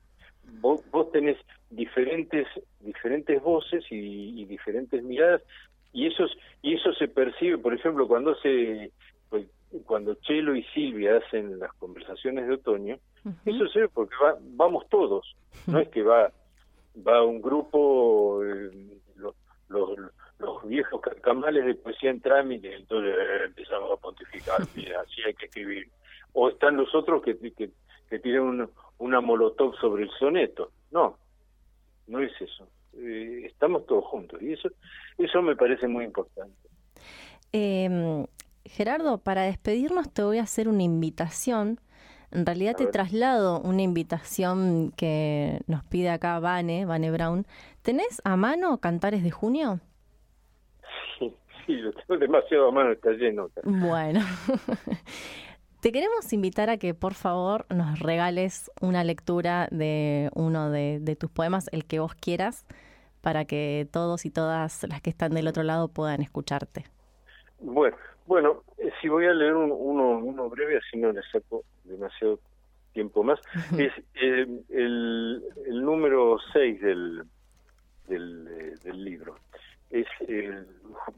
vos, 0.59 0.81
vos 0.91 1.09
tenés 1.11 1.37
diferentes, 1.69 2.45
diferentes 2.81 3.41
voces 3.41 3.85
y, 3.89 4.43
diferentes 4.45 5.01
miradas, 5.01 5.41
y 5.93 6.07
eso, 6.07 6.25
y 6.61 6.75
eso 6.75 6.93
se 6.93 7.07
percibe, 7.07 7.57
por 7.57 7.73
ejemplo, 7.73 8.07
cuando 8.07 8.35
se 8.35 8.91
cuando 9.85 10.15
Chelo 10.15 10.53
y 10.53 10.63
Silvia 10.73 11.17
hacen 11.17 11.57
las 11.57 11.71
conversaciones 11.73 12.45
de 12.45 12.55
otoño, 12.55 12.99
eso 13.45 13.65
ve 13.75 13.87
porque 13.89 14.15
vamos 14.55 14.87
todos, 14.89 15.35
no 15.67 15.79
es 15.79 15.89
que 15.89 16.03
va 16.03 16.31
va 16.95 17.23
un 17.23 17.41
grupo, 17.41 18.43
eh, 18.43 18.99
los, 19.15 19.35
los, 19.69 19.97
los, 20.39 20.67
viejos 20.67 21.01
camales 21.21 21.65
de 21.65 21.75
poesía 21.75 22.09
en 22.09 22.21
trámite, 22.21 22.75
entonces 22.75 23.15
eh, 23.17 23.45
empezamos 23.45 23.91
a 23.91 24.01
pontificar, 24.01 24.61
así 24.61 25.21
hay 25.25 25.33
que 25.33 25.45
escribir. 25.45 25.89
O 26.33 26.49
están 26.49 26.77
los 26.77 26.93
otros 26.95 27.21
que, 27.21 27.37
que, 27.37 27.71
que 28.09 28.19
tienen 28.19 28.69
una 28.97 29.21
molotov 29.21 29.75
sobre 29.75 30.03
el 30.03 30.11
soneto. 30.11 30.71
No, 30.91 31.17
no 32.07 32.19
es 32.19 32.31
eso. 32.39 32.67
Eh, 32.93 33.43
estamos 33.45 33.85
todos 33.85 34.05
juntos 34.05 34.41
y 34.41 34.53
eso, 34.53 34.69
eso 35.17 35.41
me 35.41 35.55
parece 35.55 35.87
muy 35.87 36.05
importante. 36.05 36.69
Eh, 37.53 38.25
Gerardo, 38.65 39.17
para 39.17 39.43
despedirnos 39.43 40.13
te 40.13 40.23
voy 40.23 40.37
a 40.37 40.43
hacer 40.43 40.67
una 40.67 40.83
invitación. 40.83 41.79
En 42.31 42.45
realidad 42.45 42.75
te 42.75 42.87
traslado 42.87 43.59
una 43.59 43.81
invitación 43.81 44.93
que 44.95 45.59
nos 45.67 45.83
pide 45.83 46.09
acá 46.09 46.39
Vane, 46.39 46.85
Vane 46.85 47.11
Brown. 47.11 47.45
¿Tenés 47.81 48.21
a 48.23 48.37
mano 48.37 48.77
Cantares 48.79 49.21
de 49.23 49.31
Junio? 49.31 49.79
Sí, 51.19 51.35
sí, 51.65 51.73
lo 51.73 51.91
tengo 51.91 52.17
demasiado 52.17 52.69
a 52.69 52.71
mano, 52.71 52.91
está 52.93 53.11
lleno. 53.11 53.49
Bueno, 53.63 54.21
te 55.81 55.91
queremos 55.91 56.31
invitar 56.31 56.69
a 56.69 56.77
que 56.77 56.93
por 56.93 57.15
favor 57.15 57.65
nos 57.69 57.99
regales 57.99 58.71
una 58.79 59.03
lectura 59.03 59.67
de 59.69 60.29
uno 60.33 60.69
de, 60.69 60.99
de 61.01 61.15
tus 61.17 61.29
poemas, 61.29 61.67
el 61.73 61.85
que 61.85 61.99
vos 61.99 62.15
quieras, 62.15 62.65
para 63.19 63.43
que 63.43 63.87
todos 63.91 64.25
y 64.25 64.31
todas 64.31 64.83
las 64.87 65.01
que 65.01 65.09
están 65.09 65.33
del 65.33 65.49
otro 65.49 65.63
lado 65.63 65.89
puedan 65.89 66.21
escucharte. 66.21 66.85
Bueno, 67.59 67.97
bueno, 68.31 68.63
eh, 68.77 68.89
si 69.01 69.09
voy 69.09 69.25
a 69.25 69.33
leer 69.33 69.53
uno, 69.55 69.75
uno 69.75 70.49
breve, 70.49 70.77
así 70.77 70.97
no 70.97 71.11
le 71.11 71.21
saco 71.23 71.65
demasiado 71.83 72.39
tiempo 72.93 73.23
más, 73.23 73.41
es 73.77 73.91
eh, 74.13 74.47
el, 74.69 75.43
el, 75.65 75.81
número 75.83 76.37
6 76.53 76.79
del, 76.79 77.23
del, 78.07 78.47
eh, 78.47 78.75
del, 78.85 79.03
libro. 79.03 79.35
Es 79.89 80.07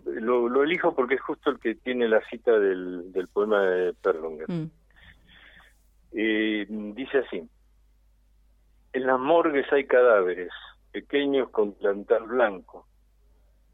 lo, 0.06 0.49
lo, 0.49 0.63
elijo 0.63 0.95
porque 0.95 1.13
es 1.13 1.21
justo 1.21 1.52
el 1.52 1.60
que 1.60 1.76
tiene 1.76 2.08
la 2.08 2.19
cita 2.32 2.58
del, 2.58 3.12
del 3.12 3.28
poema 3.28 3.62
de 3.62 3.93
Perlonger. 3.93 4.49
Mm. 4.49 4.71
dice 6.95 7.19
así, 7.19 7.47
en 8.93 9.06
las 9.06 9.19
morgues 9.19 9.71
hay 9.71 9.86
cadáveres, 9.86 10.49
pequeños 10.91 11.52
con 11.52 11.73
plantar 11.73 12.23
blanco. 12.23 12.88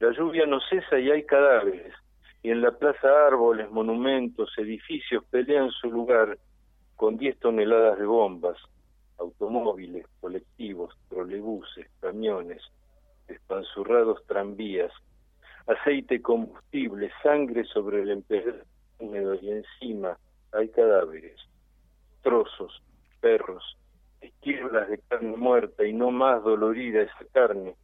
La 0.01 0.11
lluvia 0.11 0.45
no 0.45 0.59
cesa 0.59 0.99
y 0.99 1.09
hay 1.09 1.23
cadáveres 1.25 1.95
y 2.41 2.51
en 2.51 2.61
la 2.61 2.71
plaza 2.71 3.07
árboles, 3.27 3.69
monumentos, 3.69 4.49
edificios 4.57 5.23
pelean 5.29 5.69
su 5.71 5.91
lugar 5.91 6.37
con 6.95 7.17
10 7.17 7.39
toneladas 7.39 7.99
de 7.99 8.05
bombas, 8.05 8.57
automóviles, 9.17 10.05
colectivos, 10.21 10.97
trolebuses, 11.09 11.87
camiones, 11.99 12.61
espanzurrados 13.27 14.25
tranvías, 14.25 14.91
aceite 15.67 16.21
combustible, 16.21 17.11
sangre 17.21 17.65
sobre 17.65 18.01
el 18.01 18.11
empedrado 18.11 18.63
y 18.99 19.49
encima 19.49 20.17
hay 20.51 20.69
cadáveres, 20.69 21.39
trozos, 22.21 22.81
perros, 23.21 23.77
esquirlas 24.21 24.89
de 24.89 24.97
carne 25.07 25.35
muerta 25.37 25.85
y 25.85 25.93
no 25.93 26.11
más 26.11 26.43
dolorida 26.43 27.01
esa 27.01 27.25
carne, 27.31 27.75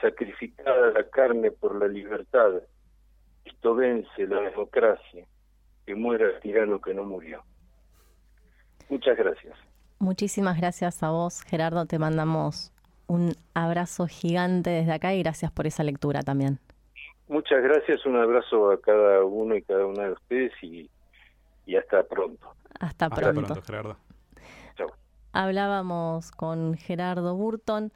sacrificada 0.00 0.90
la 0.92 1.08
carne 1.08 1.50
por 1.50 1.76
la 1.76 1.88
libertad, 1.88 2.62
esto 3.62 3.76
vence 3.76 4.26
la 4.26 4.40
democracia, 4.40 5.24
que 5.86 5.94
muera 5.94 6.26
el 6.26 6.40
tirano 6.40 6.80
que 6.80 6.92
no 6.94 7.04
murió. 7.04 7.44
Muchas 8.88 9.16
gracias. 9.16 9.56
Muchísimas 10.00 10.58
gracias 10.58 11.00
a 11.04 11.10
vos, 11.10 11.42
Gerardo. 11.42 11.86
Te 11.86 12.00
mandamos 12.00 12.72
un 13.06 13.34
abrazo 13.54 14.08
gigante 14.08 14.70
desde 14.70 14.92
acá 14.92 15.14
y 15.14 15.22
gracias 15.22 15.52
por 15.52 15.68
esa 15.68 15.84
lectura 15.84 16.22
también. 16.22 16.58
Muchas 17.28 17.62
gracias, 17.62 18.04
un 18.04 18.16
abrazo 18.16 18.72
a 18.72 18.80
cada 18.80 19.24
uno 19.24 19.54
y 19.54 19.62
cada 19.62 19.86
una 19.86 20.06
de 20.06 20.12
ustedes 20.12 20.52
y, 20.60 20.90
hasta 21.76 22.02
pronto. 22.02 22.54
Hasta 22.80 23.08
pronto. 23.10 23.42
Hasta 23.42 23.54
pronto, 23.54 23.62
Gerardo. 23.64 23.96
Chao. 24.74 24.88
Hablábamos 25.32 26.32
con 26.32 26.74
Gerardo 26.74 27.36
Burton, 27.36 27.92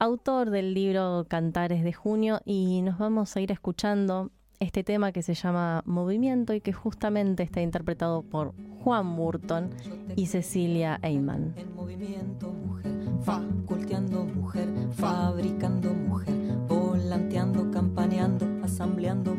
autor 0.00 0.50
del 0.50 0.74
libro 0.74 1.24
Cantares 1.28 1.84
de 1.84 1.92
Junio, 1.92 2.40
y 2.44 2.82
nos 2.82 2.98
vamos 2.98 3.36
a 3.36 3.40
ir 3.40 3.52
escuchando 3.52 4.32
este 4.60 4.84
tema 4.84 5.12
que 5.12 5.22
se 5.22 5.34
llama 5.34 5.82
Movimiento 5.86 6.54
y 6.54 6.60
que 6.60 6.72
justamente 6.72 7.42
está 7.42 7.60
interpretado 7.60 8.22
por 8.22 8.54
Juan 8.82 9.16
Burton 9.16 9.70
y 10.16 10.26
Cecilia 10.26 10.98
Eyman. 11.02 11.54
En 11.56 11.74
movimiento, 11.74 12.52
mujer, 12.52 12.92
faculteando 13.22 14.24
mujer, 14.24 14.68
fabricando 14.92 15.92
mujer, 15.94 16.34
volanteando, 16.68 17.70
campaneando, 17.70 18.46
asambleando 18.64 19.34